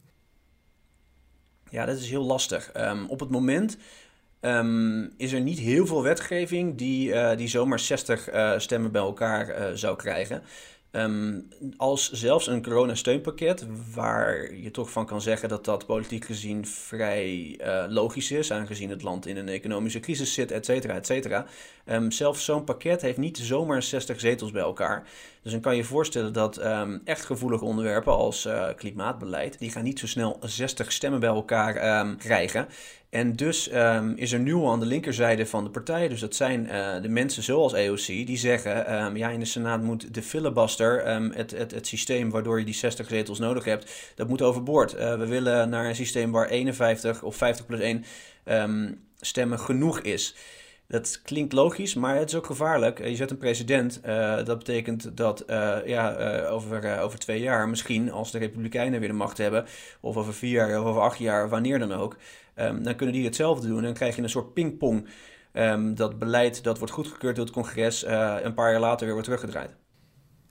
Ja, 1.70 1.86
dat 1.86 1.98
is 1.98 2.10
heel 2.10 2.24
lastig. 2.24 2.72
Um, 2.78 3.06
op 3.10 3.20
het 3.20 3.30
moment 3.30 3.78
um, 4.42 5.14
is 5.18 5.32
er 5.32 5.42
niet 5.42 5.60
heel 5.60 5.86
veel 5.86 6.04
wetgeving 6.04 6.78
die, 6.78 7.10
uh, 7.10 7.36
die 7.36 7.48
zomaar 7.48 7.80
60 7.80 8.30
uh, 8.30 8.54
eh, 8.54 8.60
stemmen 8.60 8.92
bij 8.92 9.02
elkaar 9.02 9.60
uh, 9.60 9.66
zou 9.74 9.96
krijgen. 9.96 10.44
Um, 10.98 11.48
als 11.78 12.12
zelfs 12.12 12.48
een 12.48 12.64
coronasteunpakket, 12.64 13.66
waar 13.94 14.56
je 14.56 14.72
toch 14.72 14.92
van 14.92 15.06
kan 15.06 15.22
zeggen 15.22 15.50
dat 15.50 15.66
dat 15.66 15.86
politiek 15.86 16.26
gezien 16.26 16.66
vrij 16.66 17.60
uh, 17.62 17.84
logisch 17.88 18.32
is, 18.32 18.52
aangezien 18.52 18.90
het 18.90 19.02
land 19.02 19.26
in 19.26 19.38
een 19.38 19.48
economische 19.50 20.00
crisis 20.00 20.34
zit, 20.34 20.52
et 20.52 20.66
cetera, 20.66 20.94
et 20.94 21.06
cetera. 21.06 21.46
Um, 21.86 22.12
zelfs 22.12 22.46
zo'n 22.46 22.64
pakket 22.64 23.02
heeft 23.02 23.18
niet 23.18 23.38
zomaar 23.38 23.84
60 23.84 24.20
zetels 24.20 24.52
bij 24.52 24.62
elkaar. 24.62 25.08
Dus 25.42 25.52
dan 25.52 25.62
kan 25.62 25.76
je 25.76 25.84
voorstellen 25.84 26.34
dat 26.34 26.64
um, 26.66 27.02
echt 27.04 27.26
gevoelige 27.26 27.66
onderwerpen 27.66 28.14
als 28.14 28.46
uh, 28.46 28.68
klimaatbeleid, 28.76 29.60
die 29.60 29.72
gaan 29.72 29.84
niet 29.84 30.00
zo 30.00 30.08
snel 30.08 30.40
60 30.42 30.92
stemmen 30.92 31.20
bij 31.20 31.30
elkaar 31.30 32.16
krijgen. 32.16 32.68
En 33.10 33.36
dus 33.36 33.74
um, 33.74 34.14
is 34.16 34.32
er 34.32 34.40
nu 34.40 34.64
aan 34.64 34.80
de 34.80 34.86
linkerzijde 34.86 35.46
van 35.46 35.64
de 35.64 35.70
partij, 35.70 36.08
dus 36.08 36.20
dat 36.20 36.36
zijn 36.36 36.66
uh, 36.66 37.02
de 37.02 37.10
mensen 37.10 37.44
zoals 37.44 37.74
EOC, 37.74 38.06
die 38.06 38.38
zeggen: 38.38 39.04
um, 39.04 39.18
ja, 39.18 39.30
in 39.30 39.40
de 39.40 39.46
Senaat 39.46 39.82
moet 39.82 40.14
de 40.14 40.22
filibuster, 40.22 41.16
um, 41.16 41.32
het, 41.32 41.52
het, 41.52 41.72
het 41.72 41.88
systeem 41.88 42.30
waardoor 42.30 42.60
je 42.60 42.66
die 42.66 42.74
60 42.74 43.08
zetels 43.08 43.40
nodig 43.40 43.64
hebt, 43.64 44.12
dat 44.16 44.28
moet 44.28 44.42
overboord. 44.42 44.94
Uh, 44.94 45.18
we 45.18 45.26
willen 45.26 45.70
naar 45.70 45.86
een 45.86 45.96
systeem 45.96 46.32
waar 46.32 46.48
51 46.50 47.24
of 47.24 47.36
50 47.36 47.66
plus 47.66 47.80
1 47.80 48.06
stemmen 49.20 49.60
genoeg 49.60 50.00
is. 50.00 50.36
Dat 50.88 51.22
klinkt 51.24 51.54
logisch, 51.54 51.94
maar 51.94 52.16
het 52.16 52.30
is 52.30 52.36
ook 52.36 52.46
gevaarlijk. 52.46 53.08
Je 53.08 53.16
zet 53.16 53.32
een 53.32 53.38
president. 53.38 54.00
Dat 54.46 54.58
betekent 54.58 55.18
dat 55.18 55.44
ja, 55.86 56.16
over, 56.46 57.00
over 57.00 57.20
twee 57.20 57.42
jaar, 57.42 57.70
misschien 57.70 58.12
als 58.12 58.32
de 58.32 58.38
Republikeinen 58.38 59.00
weer 59.00 59.10
de 59.10 59.16
macht 59.16 59.38
hebben, 59.38 59.66
of 60.00 60.18
over 60.18 60.34
vier 60.34 60.52
jaar, 60.52 60.80
of 60.80 60.86
over 60.86 61.02
acht 61.02 61.18
jaar, 61.18 61.50
wanneer 61.50 61.80
dan 61.80 61.94
ook, 61.94 62.18
um, 62.60 62.84
dan 62.84 62.96
kunnen 62.96 63.16
die 63.16 63.26
hetzelfde 63.26 63.68
doen. 63.68 63.78
En 63.78 63.84
dan 63.84 63.94
krijg 63.94 64.16
je 64.16 64.22
een 64.22 64.30
soort 64.30 64.54
pingpong. 64.54 65.08
Um, 65.54 65.96
dat 65.96 66.20
beleid 66.20 66.64
dat 66.64 66.78
wordt 66.78 66.94
goedgekeurd 66.94 67.36
door 67.36 67.46
het 67.46 67.54
congres, 67.54 68.06
een 68.06 68.54
paar 68.54 68.72
jaar 68.72 68.80
later 68.80 69.06
weer 69.06 69.14
wordt 69.14 69.28
teruggedraaid. 69.28 69.76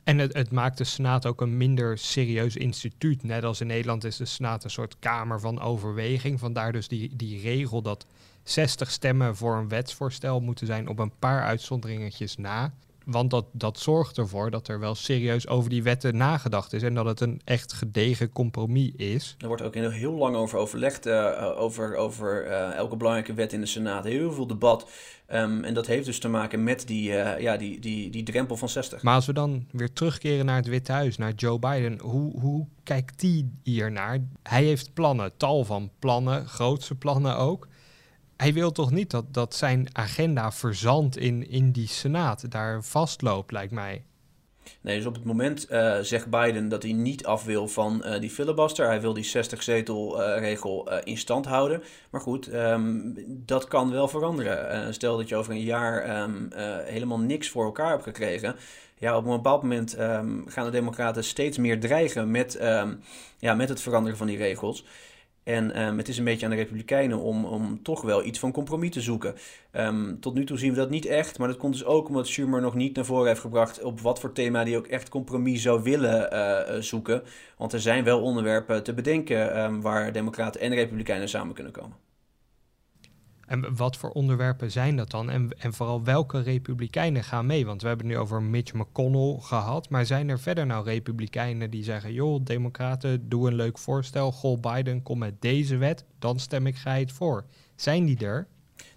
En 0.07 0.19
het, 0.19 0.33
het, 0.33 0.51
maakt 0.51 0.79
de 0.79 0.85
Senaat 0.85 1.27
ook 1.27 1.41
een 1.41 1.57
minder 1.57 1.99
serieus 1.99 2.57
instituut. 2.57 3.23
Net 3.23 3.45
als 3.45 3.61
in 3.61 3.67
Nederland 3.67 4.05
is 4.05 4.17
de 4.17 4.25
Senaat 4.25 4.65
een 4.65 4.71
soort 4.71 4.99
kamer 4.99 5.41
van 5.41 5.61
overweging. 5.61 6.39
Vandaar 6.39 6.73
dus 6.73 6.89
die, 6.89 7.17
die 7.17 7.41
regel 7.41 7.83
dat 7.83 8.07
60 8.43 8.91
stemmen 8.91 9.37
voor 9.37 9.57
een 9.57 9.69
wetsvoorstel 9.69 10.41
moeten 10.41 10.67
zijn 10.67 10.89
op 10.89 10.99
een 10.99 11.19
paar 11.19 11.43
uitzonderingetjes 11.43 12.37
na. 12.37 12.75
Want 13.07 13.31
dat, 13.31 13.45
dat 13.53 13.79
zorgt 13.79 14.19
ervoor 14.19 14.51
dat 14.51 14.69
er 14.69 14.79
wel 14.81 14.95
serieus 14.95 15.49
over 15.49 15.71
die 15.71 15.83
wetten 15.83 16.17
nagedacht 16.17 16.73
is 16.73 16.83
en 16.83 16.95
dat 16.95 17.07
het 17.07 17.21
een 17.21 17.41
echt 17.45 17.73
gedegen 17.73 18.33
compromis 18.33 18.93
is. 18.97 19.35
Er 19.39 19.47
wordt 19.47 19.63
ook 19.63 19.75
heel 19.75 20.13
lang 20.13 20.37
over 20.37 20.59
overlegd, 20.59 21.07
uh, 21.07 21.55
over, 21.57 21.97
over 21.97 22.47
uh, 22.47 22.75
elke 22.75 22.97
belangrijke 22.97 23.35
wet 23.35 23.53
in 23.53 23.61
de 23.61 23.67
Senaat. 23.67 24.05
Heel 24.05 24.33
veel 24.33 24.47
debat. 24.47 24.91
Um, 25.33 25.65
en 25.65 25.75
dat 25.75 25.87
heeft 25.87 26.07
dus 26.07 26.19
te 26.19 26.29
maken 26.29 26.65
met 26.65 26.87
die, 26.87 27.11
uh, 27.11 27.41
ja, 27.41 27.57
die, 27.57 27.81
die, 27.81 28.11
die 28.11 28.23
drempel 28.23 28.57
van 28.57 28.69
60. 28.69 29.03
Maar 29.03 29.15
als 29.15 29.27
we 29.27 29.33
dan 29.33 29.67
weer 29.71 29.93
terugkeren 29.93 30.47
naar 30.47 30.57
het 30.57 30.67
Witte 30.67 30.93
Huis, 30.93 31.17
naar 31.17 31.33
Joe 31.33 31.59
Biden, 31.59 31.99
hoe, 32.01 32.41
hoe 32.41 32.67
kijkt 32.83 33.21
die 33.21 33.53
hier 33.63 33.93
naar? 33.93 34.19
Hij 34.43 34.65
heeft 34.65 34.95
plannen, 34.95 35.37
tal 35.37 35.65
van 35.65 35.91
plannen, 35.99 36.49
grootse 36.49 36.95
plannen 36.95 37.37
ook 37.37 37.69
hij 38.37 38.53
wil 38.53 38.73
toch 38.73 38.91
niet 38.91 39.11
dat, 39.11 39.35
dat 39.35 39.55
zijn 39.55 39.89
agenda 39.93 40.53
verzandt 40.53 41.17
in, 41.17 41.49
in 41.49 41.73
die 41.73 41.89
Senaat, 41.89 42.51
daar 42.51 42.85
vastloopt, 42.85 43.53
lijkt 43.53 43.73
mij. 43.73 44.05
Nee, 44.81 44.97
dus 44.97 45.07
op 45.07 45.15
het 45.15 45.25
moment 45.25 45.71
uh, 45.71 45.99
zegt 46.01 46.31
Biden 46.31 46.69
dat 46.69 46.83
hij 46.83 46.93
niet 46.93 47.27
af 47.27 47.45
wil 47.45 47.69
van 47.69 48.03
uh, 48.05 48.21
die 48.21 48.31
filibuster. 48.31 48.87
Hij 48.87 49.01
wil 49.01 49.13
die 49.13 49.27
60-zetel-regel 49.27 50.93
uh, 50.93 50.99
in 51.05 51.19
stand 51.19 51.47
houden. 51.47 51.83
Maar 52.11 52.21
goed, 52.21 52.55
um, 52.55 53.15
dat 53.29 53.69
kan 53.69 53.91
wel 53.91 54.09
veranderen. 54.09 54.95
stel 54.95 55.17
dat 55.17 55.29
je 55.29 55.37
over 55.37 55.53
een 55.53 55.61
jaar 55.61 56.23
um, 56.23 56.51
helemaal 56.85 57.19
niks 57.19 57.49
voor 57.49 57.65
elkaar 57.65 57.91
hebt 57.91 58.03
gekregen. 58.03 58.57
Ja, 58.99 59.17
op 59.17 59.25
een 59.25 59.31
bepaald 59.31 59.63
moment 59.63 59.99
um, 59.99 60.45
gaan 60.49 60.65
de 60.65 60.71
Democraten 60.71 61.25
steeds 61.25 61.59
meer 61.59 61.81
dreigen 61.81 62.31
met, 62.31 62.59
ja, 63.39 63.55
met 63.55 63.69
het 63.69 63.81
veranderen 63.81 64.19
van 64.19 64.27
die 64.27 64.37
regels. 64.37 64.85
En 65.47 65.83
um, 65.83 65.99
het 65.99 66.09
is 66.09 66.19
een 66.19 66.25
beetje 66.25 66.45
aan 66.45 66.51
de 66.51 66.57
Republikeinen 66.57 67.19
om, 67.19 67.45
om 67.45 67.83
toch 67.83 68.03
wel 68.03 68.25
iets 68.25 68.39
van 68.39 68.53
compromis 68.53 68.91
te 68.91 69.01
zoeken. 69.01 69.35
Um, 69.73 70.21
tot 70.21 70.35
nu 70.35 70.45
toe 70.45 70.59
zien 70.59 70.71
we 70.71 70.77
dat 70.77 70.91
niet 70.91 71.07
echt, 71.07 71.39
maar 71.39 71.49
dat 71.49 71.57
komt 71.57 71.73
dus 71.73 71.85
ook 71.85 72.09
omdat 72.09 72.27
Schumer 72.27 72.61
nog 72.61 72.75
niet 72.75 72.97
naar 72.97 73.05
voren 73.05 73.27
heeft 73.27 73.41
gebracht 73.41 73.83
op 73.83 74.01
wat 74.01 74.21
voor 74.21 74.33
thema 74.33 74.65
die 74.65 74.77
ook 74.77 74.87
echt 74.87 75.09
compromis 75.09 75.63
zou 75.63 75.83
willen 75.83 76.33
uh, 76.33 76.81
zoeken. 76.81 77.23
Want 77.57 77.73
er 77.73 77.81
zijn 77.81 78.05
wel 78.05 78.23
onderwerpen 78.23 78.83
te 78.83 78.95
bedenken 78.95 79.59
um, 79.59 79.81
waar 79.81 80.13
Democraten 80.13 80.61
en 80.61 80.75
Republikeinen 80.75 81.29
samen 81.29 81.55
kunnen 81.55 81.73
komen. 81.73 82.06
En 83.47 83.77
wat 83.77 83.97
voor 83.97 84.11
onderwerpen 84.11 84.71
zijn 84.71 84.97
dat 84.97 85.11
dan? 85.11 85.31
En, 85.31 85.51
en 85.59 85.73
vooral 85.73 86.05
welke 86.05 86.41
republikeinen 86.41 87.25
gaan 87.25 87.47
mee? 87.47 87.67
Want 87.67 87.83
we 87.83 87.89
hebben 87.89 88.07
het 88.07 88.17
nu 88.17 88.23
over 88.23 88.43
Mitch 88.43 88.73
McConnell 88.73 89.37
gehad. 89.41 89.89
Maar 89.91 90.07
zijn 90.07 90.29
er 90.29 90.39
verder 90.39 90.67
nou 90.67 90.85
republikeinen 90.85 91.71
die 91.71 91.85
zeggen... 91.85 92.13
joh, 92.13 92.45
democraten, 92.45 93.29
doe 93.29 93.49
een 93.49 93.55
leuk 93.55 93.79
voorstel. 93.79 94.33
Goh, 94.33 94.61
Biden, 94.61 95.03
kom 95.03 95.19
met 95.19 95.41
deze 95.41 95.77
wet. 95.77 96.05
Dan 96.19 96.39
stem 96.39 96.67
ik 96.67 96.77
het 96.85 97.13
voor. 97.13 97.45
Zijn 97.77 98.05
die 98.05 98.19
er? 98.19 98.47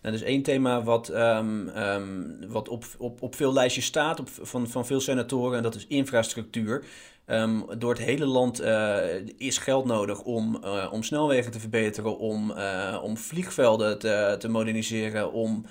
Nou, 0.01 0.15
dus 0.15 0.23
één 0.23 0.41
thema 0.41 0.83
wat, 0.83 1.09
um, 1.09 1.67
um, 1.67 2.37
wat 2.47 2.69
op, 2.69 2.85
op, 2.97 3.21
op 3.21 3.35
veel 3.35 3.53
lijstjes 3.53 3.85
staat 3.85 4.19
op, 4.19 4.29
van, 4.29 4.67
van 4.67 4.85
veel 4.85 4.99
senatoren... 4.99 5.57
en 5.57 5.63
dat 5.63 5.75
is 5.75 5.87
infrastructuur. 5.87 6.85
Um, 7.31 7.65
door 7.77 7.89
het 7.89 8.01
hele 8.01 8.25
land 8.25 8.61
uh, 8.61 8.97
is 9.37 9.57
geld 9.57 9.85
nodig 9.85 10.21
om, 10.21 10.61
uh, 10.63 10.89
om 10.91 11.03
snelwegen 11.03 11.51
te 11.51 11.59
verbeteren, 11.59 12.17
om, 12.17 12.51
uh, 12.51 12.99
om 13.03 13.17
vliegvelden 13.17 13.99
te, 13.99 14.35
te 14.39 14.49
moderniseren, 14.49 15.31
om, 15.31 15.65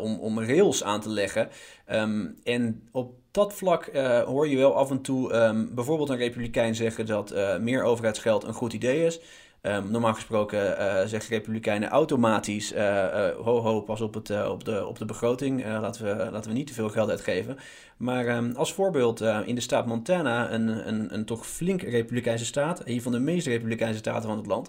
om, 0.00 0.18
om 0.18 0.40
rails 0.40 0.84
aan 0.84 1.00
te 1.00 1.08
leggen. 1.08 1.48
Um, 1.92 2.36
en 2.42 2.88
op 2.92 3.14
dat 3.30 3.54
vlak 3.54 3.90
hoor 4.26 4.48
je 4.48 4.56
wel 4.56 4.74
af 4.74 4.90
en 4.90 5.02
toe 5.02 5.34
um, 5.34 5.74
bijvoorbeeld 5.74 6.08
een 6.08 6.16
republikein 6.16 6.74
zeggen 6.74 7.06
dat 7.06 7.34
meer 7.60 7.82
overheidsgeld 7.82 8.44
een 8.44 8.54
goed 8.54 8.72
idee 8.72 9.04
is. 9.04 9.20
Um, 9.66 9.90
normaal 9.90 10.14
gesproken 10.14 10.80
uh, 10.80 11.04
zeggen 11.06 11.30
Republikeinen 11.30 11.88
automatisch: 11.88 12.72
uh, 12.72 13.28
ho, 13.28 13.60
ho, 13.60 13.80
pas 13.80 14.00
op, 14.00 14.14
het, 14.14 14.48
op, 14.48 14.64
de, 14.64 14.86
op 14.86 14.98
de 14.98 15.04
begroting. 15.04 15.64
laten, 15.64 16.04
we, 16.04 16.30
laten 16.30 16.50
we 16.50 16.56
niet 16.56 16.66
te 16.66 16.74
veel 16.74 16.88
geld 16.88 17.10
uitgeven. 17.10 17.56
Maar 17.96 18.36
um, 18.36 18.54
als 18.56 18.72
voorbeeld 18.72 19.20
in 19.20 19.54
de 19.54 19.60
staat 19.60 19.86
Montana, 19.86 20.52
een, 20.52 20.88
een, 20.88 21.14
een 21.14 21.24
toch 21.24 21.46
flink 21.46 21.82
Republikeinse 21.82 22.44
staat, 22.44 22.82
een 22.84 23.02
van 23.02 23.12
de 23.12 23.18
meest 23.18 23.46
Republikeinse 23.46 23.98
staten 23.98 24.28
van 24.28 24.36
het 24.36 24.46
land. 24.46 24.68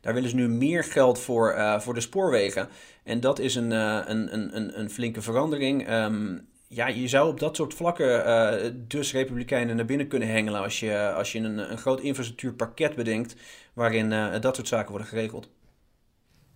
Daar 0.00 0.14
willen 0.14 0.30
ze 0.30 0.36
nu 0.36 0.48
meer 0.48 0.84
geld 0.84 1.18
voor, 1.18 1.54
voor 1.78 1.94
de 1.94 2.00
spoorwegen. 2.00 2.68
En 3.04 3.20
dat 3.20 3.38
is 3.38 3.54
een, 3.54 3.70
een, 3.70 4.34
een, 4.34 4.78
een, 4.80 4.90
flinke 4.90 5.22
verandering. 5.22 5.90
Um, 5.92 6.48
ja, 6.72 6.86
je 6.86 7.08
zou 7.08 7.28
op 7.28 7.40
dat 7.40 7.56
soort 7.56 7.74
vlakken 7.74 8.26
uh, 8.26 8.70
dus 8.86 9.12
Republikeinen 9.12 9.76
naar 9.76 9.84
binnen 9.84 10.08
kunnen 10.08 10.28
hengelen 10.28 10.60
als 10.60 10.80
je, 10.80 11.12
als 11.12 11.32
je 11.32 11.38
een, 11.38 11.70
een 11.70 11.78
groot 11.78 12.00
infrastructuurpakket 12.00 12.94
bedenkt 12.94 13.36
waarin 13.72 14.10
uh, 14.10 14.40
dat 14.40 14.56
soort 14.56 14.68
zaken 14.68 14.90
worden 14.90 15.08
geregeld. 15.08 15.48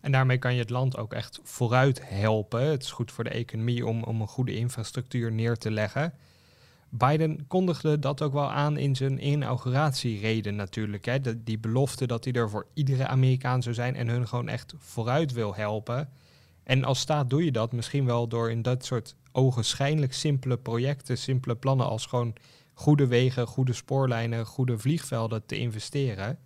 En 0.01 0.13
daarmee 0.13 0.39
kan 0.39 0.55
je 0.55 0.61
het 0.61 0.71
land 0.71 0.97
ook 0.97 1.13
echt 1.13 1.41
vooruit 1.43 2.09
helpen. 2.09 2.71
Het 2.71 2.83
is 2.83 2.91
goed 2.91 3.13
voor 3.13 3.25
de 3.25 3.31
economie 3.31 3.87
om, 3.87 4.03
om 4.03 4.21
een 4.21 4.29
goede 4.29 4.55
infrastructuur 4.55 5.33
neer 5.33 5.57
te 5.57 5.71
leggen. 5.71 6.15
Biden 6.89 7.47
kondigde 7.47 7.99
dat 7.99 8.23
ook 8.23 8.33
wel 8.33 8.51
aan 8.51 8.77
in 8.77 8.97
zijn 8.97 9.27
inauguratiereden 9.27 10.57
natuurlijk. 10.57 11.05
Hè. 11.05 11.43
die 11.45 11.59
belofte 11.59 12.07
dat 12.07 12.25
hij 12.25 12.33
er 12.33 12.51
voor 12.51 12.67
iedere 12.75 13.07
Amerikaan 13.07 13.63
zou 13.63 13.75
zijn 13.75 13.97
en 13.97 14.09
hun 14.09 14.29
gewoon 14.29 14.49
echt 14.49 14.75
vooruit 14.79 15.33
wil 15.33 15.55
helpen. 15.55 16.09
En 16.65 16.85
als 16.85 17.01
staat 17.01 17.31
doe 17.31 17.45
je 17.45 17.53
dat 17.53 17.73
misschien 17.73 18.05
wel 18.05 18.29
door 18.29 18.51
in 18.51 18.63
dat 18.63 18.85
soort 18.85 19.15
ogenschijnlijk 19.33 20.13
simpele 20.13 20.57
projecten, 20.57 21.19
simpele 21.19 21.55
plannen 21.57 21.87
als 21.87 22.07
gewoon 22.07 22.35
goede 22.75 23.07
wegen, 23.07 23.47
goede 23.47 23.73
spoorlijnen, 23.73 24.47
goede 24.47 24.79
vliegvelden 24.79 25.47
te 25.47 25.57
investeren. 25.57 26.39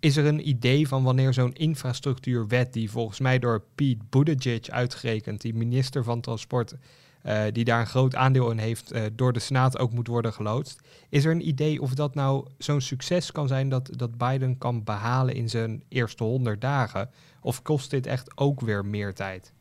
Is 0.00 0.16
er 0.16 0.26
een 0.26 0.48
idee 0.48 0.88
van 0.88 1.02
wanneer 1.02 1.34
zo'n 1.34 1.54
infrastructuurwet, 1.54 2.72
die 2.72 2.90
volgens 2.90 3.20
mij 3.20 3.38
door 3.38 3.62
Pete 3.74 4.04
Buttigieg 4.10 4.68
uitgerekend, 4.68 5.40
die 5.40 5.54
minister 5.54 6.04
van 6.04 6.20
Transport, 6.20 6.74
uh, 7.26 7.42
die 7.52 7.64
daar 7.64 7.80
een 7.80 7.86
groot 7.86 8.14
aandeel 8.14 8.50
in 8.50 8.58
heeft, 8.58 8.92
uh, 8.92 9.02
door 9.12 9.32
de 9.32 9.38
Senaat 9.38 9.78
ook 9.78 9.92
moet 9.92 10.06
worden 10.06 10.32
geloodst. 10.32 10.80
Is 11.08 11.24
er 11.24 11.30
een 11.30 11.48
idee 11.48 11.82
of 11.82 11.94
dat 11.94 12.14
nou 12.14 12.46
zo'n 12.58 12.80
succes 12.80 13.32
kan 13.32 13.48
zijn 13.48 13.68
dat, 13.68 13.90
dat 13.92 14.18
Biden 14.18 14.58
kan 14.58 14.84
behalen 14.84 15.34
in 15.34 15.50
zijn 15.50 15.82
eerste 15.88 16.24
100 16.24 16.60
dagen? 16.60 17.10
Of 17.40 17.62
kost 17.62 17.90
dit 17.90 18.06
echt 18.06 18.38
ook 18.38 18.60
weer 18.60 18.84
meer 18.84 19.14
tijd? 19.14 19.52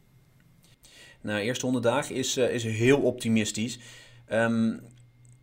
Nou, 1.26 1.40
eerste 1.40 1.66
100 1.66 1.86
dagen 1.86 2.16
is, 2.16 2.38
uh, 2.38 2.50
is 2.50 2.64
heel 2.64 3.00
optimistisch. 3.00 3.80
Um, 4.34 4.80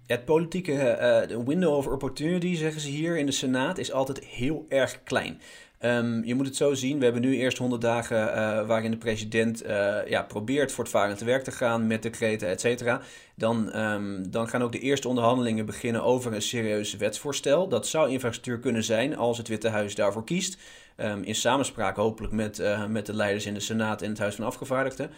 het 0.07 0.25
politieke 0.25 0.99
uh, 1.31 1.39
window 1.47 1.77
of 1.77 1.87
opportunity, 1.87 2.55
zeggen 2.55 2.81
ze 2.81 2.89
hier 2.89 3.19
in 3.19 3.27
de 3.27 3.33
Senaat, 3.33 3.79
is 3.79 3.93
altijd 3.93 4.25
heel 4.25 4.67
erg 4.69 5.03
klein. 5.05 5.41
Um, 5.85 6.25
je 6.25 6.35
moet 6.35 6.47
het 6.47 6.57
zo 6.57 6.75
zien, 6.75 6.99
we 6.99 7.05
hebben 7.05 7.23
nu 7.23 7.37
eerst 7.37 7.59
100 7.59 7.81
dagen 7.81 8.29
uh, 8.29 8.67
waarin 8.67 8.91
de 8.91 8.97
president 8.97 9.63
ja, 10.07 10.23
probeert 10.23 10.73
voortvarend 10.73 11.19
te 11.19 11.25
werk 11.25 11.45
te 11.45 11.51
gaan 11.51 11.87
met 11.87 12.03
decreten, 12.03 12.49
et 12.49 12.61
cetera. 12.61 13.01
Dan, 13.35 13.79
um, 13.79 14.31
dan 14.31 14.49
gaan 14.49 14.63
ook 14.63 14.73
de 14.73 14.79
eerste 14.79 15.09
onderhandelingen 15.09 15.67
beginnen 15.67 16.03
over 16.03 16.33
een 16.33 16.43
serieus 16.43 16.97
wetsvoorstel. 16.97 17.69
Dat 17.69 17.87
zou 17.87 18.11
infrastructuur 18.11 18.59
kunnen 18.59 18.85
zijn 18.85 19.17
als 19.17 19.39
het 19.39 19.49
Witte 19.49 19.69
Huis 19.69 19.95
daarvoor 19.95 20.25
kiest. 20.25 20.59
In 21.23 21.35
samenspraak 21.35 21.97
hopelijk 21.97 22.33
met, 22.33 22.63
met 22.89 23.07
de 23.07 23.15
leiders 23.15 23.47
in 23.47 23.55
de 23.55 23.61
Senaat 23.61 24.03
en 24.03 24.09
het 24.09 24.19
Huis 24.19 24.35
van 24.35 24.45
Afgevaardigden. 24.45 25.11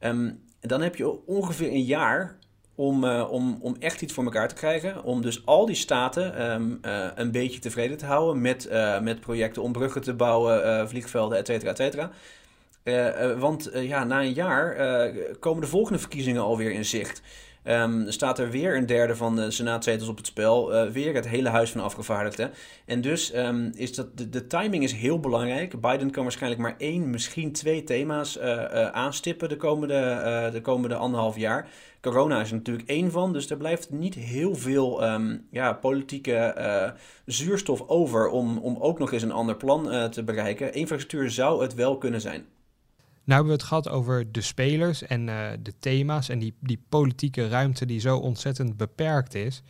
Um, 0.00 0.46
dan 0.60 0.80
heb 0.80 0.96
je 0.96 1.26
ongeveer 1.26 1.68
een 1.68 1.84
jaar 1.84 2.38
om, 2.74 3.04
uh, 3.04 3.30
om, 3.30 3.58
om 3.60 3.76
echt 3.78 4.02
iets 4.02 4.12
voor 4.12 4.24
elkaar 4.24 4.48
te 4.48 4.54
krijgen. 4.54 5.04
Om 5.04 5.22
dus 5.22 5.46
al 5.46 5.66
die 5.66 5.74
staten 5.74 6.50
um, 6.50 6.78
uh, 6.82 7.06
een 7.14 7.30
beetje 7.30 7.60
tevreden 7.60 7.96
te 7.96 8.06
houden 8.06 8.42
met, 8.42 8.68
uh, 8.70 9.00
met 9.00 9.20
projecten 9.20 9.62
om 9.62 9.72
bruggen 9.72 10.00
te 10.02 10.14
bouwen, 10.14 10.88
vliegvelden, 10.88 11.38
et 11.38 11.46
cetera, 11.46 11.70
et 11.70 11.76
cetera. 11.76 12.10
want 13.38 13.70
ja, 13.74 14.04
na 14.04 14.20
een 14.20 14.32
jaar 14.32 14.76
komen 15.40 15.60
de 15.60 15.68
volgende 15.68 15.98
verkiezingen 15.98 16.42
alweer 16.42 16.72
in 16.72 16.84
zicht. 16.84 17.22
Um, 17.64 18.10
staat 18.10 18.38
er 18.38 18.50
weer 18.50 18.76
een 18.76 18.86
derde 18.86 19.16
van 19.16 19.36
de 19.36 19.50
senaatzetels 19.50 20.08
op 20.08 20.16
het 20.16 20.26
spel. 20.26 20.74
Uh, 20.74 20.90
weer 20.90 21.14
het 21.14 21.28
hele 21.28 21.48
huis 21.48 21.70
van 21.70 21.80
afgevaardigden. 21.80 22.50
En 22.86 23.00
dus 23.00 23.34
um, 23.36 23.70
is 23.74 23.94
dat, 23.94 24.06
de, 24.30 24.46
timing 24.46 24.82
is 24.82 24.92
heel 24.92 25.20
belangrijk. 25.20 25.80
Biden 25.80 26.10
kan 26.10 26.22
waarschijnlijk 26.22 26.62
maar 26.62 26.74
één, 26.78 27.10
misschien 27.10 27.52
twee 27.52 27.84
thema's 27.84 28.36
uh, 28.36 28.44
uh, 28.44 28.86
aanstippen 28.86 29.48
de 29.48 29.56
komende, 29.56 30.48
de 30.52 30.60
komende 30.60 30.94
anderhalf 30.94 31.36
jaar. 31.36 31.68
Corona 32.00 32.40
is 32.40 32.50
er 32.50 32.56
natuurlijk 32.56 32.88
één 32.88 33.10
van, 33.10 33.32
dus 33.32 33.50
er 33.50 33.56
blijft 33.56 33.90
niet 33.90 34.14
heel 34.14 34.54
veel 34.54 35.04
um, 35.04 35.46
ja, 35.50 35.72
politieke 35.72 36.94
zuurstof 37.24 37.88
over 37.88 38.28
om, 38.28 38.58
om 38.58 38.76
ook 38.78 38.98
nog 38.98 39.12
eens 39.12 39.22
een 39.22 39.32
ander 39.32 39.56
plan 39.56 40.10
te 40.10 40.24
bereiken. 40.24 40.74
Infrastructuur 40.74 41.30
zou 41.30 41.62
het 41.62 41.74
wel 41.74 41.98
kunnen 41.98 42.20
zijn. 42.20 42.46
Nou 43.28 43.40
hebben 43.40 43.58
we 43.58 43.62
het 43.62 43.72
gehad 43.72 43.88
over 43.88 44.32
de 44.32 44.40
spelers 44.40 45.02
en 45.02 45.28
uh, 45.28 45.48
de 45.62 45.78
thema's 45.78 46.28
en 46.28 46.38
die, 46.38 46.54
die 46.60 46.82
politieke 46.88 47.48
ruimte 47.48 47.86
die 47.86 48.00
zo 48.00 48.16
ontzettend 48.16 48.76
beperkt 48.76 49.34
is. 49.34 49.62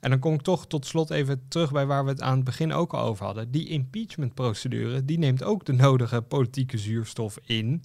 En 0.00 0.10
dan 0.10 0.18
kom 0.18 0.34
ik 0.34 0.42
toch 0.42 0.66
tot 0.66 0.86
slot 0.86 1.10
even 1.10 1.48
terug 1.48 1.72
bij 1.72 1.86
waar 1.86 2.04
we 2.04 2.10
het 2.10 2.22
aan 2.22 2.34
het 2.34 2.44
begin 2.44 2.72
ook 2.72 2.94
al 2.94 3.00
over 3.00 3.24
hadden. 3.24 3.50
Die 3.50 3.68
impeachment-procedure, 3.68 5.04
die 5.04 5.18
neemt 5.18 5.42
ook 5.42 5.64
de 5.64 5.72
nodige 5.72 6.22
politieke 6.22 6.78
zuurstof 6.78 7.38
in. 7.44 7.82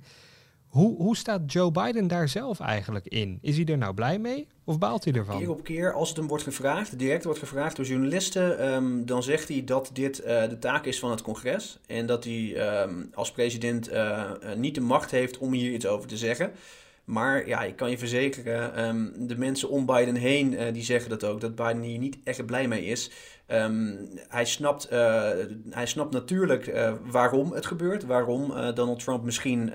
Hoe, 0.71 0.97
hoe 0.97 1.17
staat 1.17 1.51
Joe 1.51 1.71
Biden 1.71 2.07
daar 2.07 2.27
zelf 2.27 2.59
eigenlijk 2.59 3.07
in? 3.07 3.39
Is 3.41 3.55
hij 3.55 3.65
er 3.65 3.77
nou 3.77 3.93
blij 3.93 4.19
mee 4.19 4.47
of 4.63 4.77
baalt 4.77 5.03
hij 5.03 5.13
ervan? 5.13 5.37
Keer 5.37 5.49
op 5.49 5.63
keer, 5.63 5.93
als 5.93 6.07
het 6.09 6.17
hem 6.17 6.27
wordt 6.27 6.43
gevraagd, 6.43 6.99
direct 6.99 7.23
wordt 7.23 7.39
gevraagd 7.39 7.75
door 7.75 7.85
journalisten, 7.85 8.73
um, 8.73 9.05
dan 9.05 9.23
zegt 9.23 9.47
hij 9.47 9.63
dat 9.63 9.89
dit 9.93 10.19
uh, 10.19 10.25
de 10.49 10.57
taak 10.59 10.85
is 10.85 10.99
van 10.99 11.11
het 11.11 11.21
congres. 11.21 11.79
En 11.87 12.05
dat 12.05 12.23
hij 12.23 12.81
um, 12.83 13.09
als 13.13 13.31
president 13.31 13.91
uh, 13.91 14.31
niet 14.55 14.75
de 14.75 14.81
macht 14.81 15.11
heeft 15.11 15.37
om 15.37 15.51
hier 15.53 15.71
iets 15.71 15.85
over 15.85 16.07
te 16.07 16.17
zeggen. 16.17 16.51
maar 17.03 17.47
ja, 17.47 17.63
ik 17.63 17.75
kan 17.75 17.89
je 17.89 17.97
verzekeren, 17.97 18.75
ehm, 18.75 19.27
de 19.27 19.37
mensen 19.37 19.69
om 19.69 19.85
Biden 19.85 20.15
heen 20.15 20.73
die 20.73 20.83
zeggen 20.83 21.09
dat 21.09 21.23
ook, 21.23 21.41
dat 21.41 21.55
Biden 21.55 21.81
hier 21.81 21.99
niet 21.99 22.17
echt 22.23 22.45
blij 22.45 22.67
mee 22.67 22.85
is. 22.85 23.11
Hij, 24.27 24.45
snapt, 24.45 24.89
hij 25.69 25.85
snapt 25.85 26.13
natuurlijk 26.13 26.95
waarom 27.11 27.51
het 27.51 27.65
gebeurt, 27.65 28.03
waarom 28.05 28.73
Donald 28.73 29.03
Trump 29.03 29.23
misschien 29.23 29.71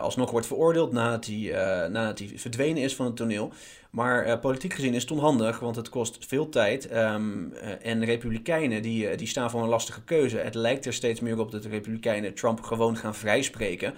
alsnog 0.00 0.30
wordt 0.30 0.46
veroordeeld 0.46 0.92
nadat 0.92 1.26
hij, 1.26 1.50
nadat 1.88 2.18
hij 2.18 2.32
verdwenen 2.34 2.82
is 2.82 2.94
van 2.94 3.06
het 3.06 3.16
toneel. 3.16 3.52
Maar 3.90 4.38
politiek 4.38 4.74
gezien 4.74 4.94
is 4.94 5.02
het 5.02 5.10
onhandig, 5.10 5.58
want 5.58 5.76
het 5.76 5.88
kost 5.88 6.26
veel 6.26 6.48
tijd. 6.48 6.96
Um, 6.96 7.52
en 7.82 8.04
Republikeinen 8.04 8.82
die, 8.82 9.16
die 9.16 9.26
staan 9.26 9.50
voor 9.50 9.62
een 9.62 9.68
lastige 9.68 10.02
keuze. 10.02 10.38
Het 10.38 10.54
lijkt 10.54 10.86
er 10.86 10.92
steeds 10.92 11.20
meer 11.20 11.38
op 11.38 11.50
dat 11.50 11.62
de 11.62 11.68
Republikeinen 11.68 12.34
Trump 12.34 12.60
gewoon 12.60 12.96
gaan 12.96 13.14
vrijspreken. 13.14 13.94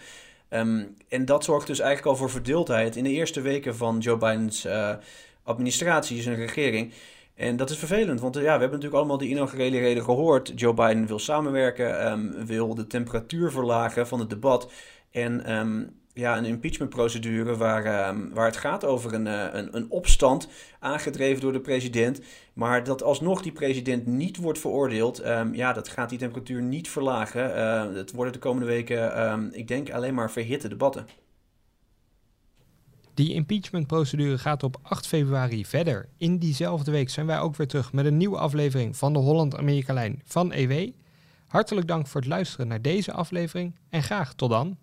Um, 0.50 0.94
en 1.08 1.24
dat 1.24 1.44
zorgt 1.44 1.66
dus 1.66 1.78
eigenlijk 1.78 2.10
al 2.10 2.16
voor 2.16 2.30
verdeeldheid 2.30 2.96
in 2.96 3.04
de 3.04 3.10
eerste 3.10 3.40
weken 3.40 3.76
van 3.76 3.98
Joe 3.98 4.16
Biden's 4.16 4.64
uh, 4.64 4.94
administratie, 5.42 6.22
zijn 6.22 6.36
regering. 6.36 6.92
En 7.34 7.56
dat 7.56 7.70
is 7.70 7.78
vervelend, 7.78 8.20
want 8.20 8.36
uh, 8.36 8.42
ja, 8.42 8.54
we 8.54 8.60
hebben 8.60 8.70
natuurlijk 8.70 8.96
allemaal 8.96 9.18
die 9.18 9.28
inaugurele 9.28 9.78
reden 9.78 10.04
gehoord. 10.04 10.52
Joe 10.54 10.74
Biden 10.74 11.06
wil 11.06 11.18
samenwerken, 11.18 12.12
um, 12.12 12.46
wil 12.46 12.74
de 12.74 12.86
temperatuur 12.86 13.50
verlagen 13.50 14.06
van 14.06 14.20
het 14.20 14.30
debat. 14.30 14.72
En 15.10 15.52
um, 15.52 16.00
ja, 16.12 16.38
een 16.38 16.44
impeachmentprocedure 16.44 17.56
waar, 17.56 17.84
uh, 17.86 18.22
waar 18.32 18.46
het 18.46 18.56
gaat 18.56 18.84
over 18.84 19.14
een, 19.14 19.26
uh, 19.26 19.46
een, 19.52 19.76
een 19.76 19.90
opstand 19.90 20.48
aangedreven 20.78 21.40
door 21.40 21.52
de 21.52 21.60
president. 21.60 22.20
Maar 22.52 22.84
dat 22.84 23.02
alsnog 23.02 23.42
die 23.42 23.52
president 23.52 24.06
niet 24.06 24.36
wordt 24.36 24.58
veroordeeld, 24.58 25.26
um, 25.26 25.54
ja, 25.54 25.72
dat 25.72 25.88
gaat 25.88 26.08
die 26.08 26.18
temperatuur 26.18 26.62
niet 26.62 26.88
verlagen. 26.88 27.56
Uh, 27.56 27.94
het 27.94 28.12
worden 28.12 28.32
de 28.32 28.38
komende 28.38 28.66
weken, 28.66 29.54
ik 29.54 29.68
denk, 29.68 29.90
alleen 29.90 30.14
maar 30.14 30.30
verhitte 30.30 30.68
debatten. 30.68 31.06
Die 33.14 33.34
impeachmentprocedure 33.34 34.38
gaat 34.38 34.62
op 34.62 34.78
8 34.82 35.06
februari 35.06 35.66
verder. 35.66 36.08
In 36.16 36.38
diezelfde 36.38 36.90
week 36.90 37.10
zijn 37.10 37.26
wij 37.26 37.40
ook 37.40 37.56
weer 37.56 37.66
terug 37.66 37.92
met 37.92 38.04
een 38.04 38.16
nieuwe 38.16 38.38
aflevering 38.38 38.96
van 38.96 39.12
de 39.12 39.18
Holland-Amerika-lijn 39.18 40.22
van 40.24 40.52
EW. 40.52 40.90
Hartelijk 41.46 41.86
dank 41.86 42.06
voor 42.06 42.20
het 42.20 42.30
luisteren 42.30 42.68
naar 42.68 42.82
deze 42.82 43.12
aflevering 43.12 43.74
en 43.88 44.02
graag 44.02 44.34
tot 44.34 44.50
dan. 44.50 44.76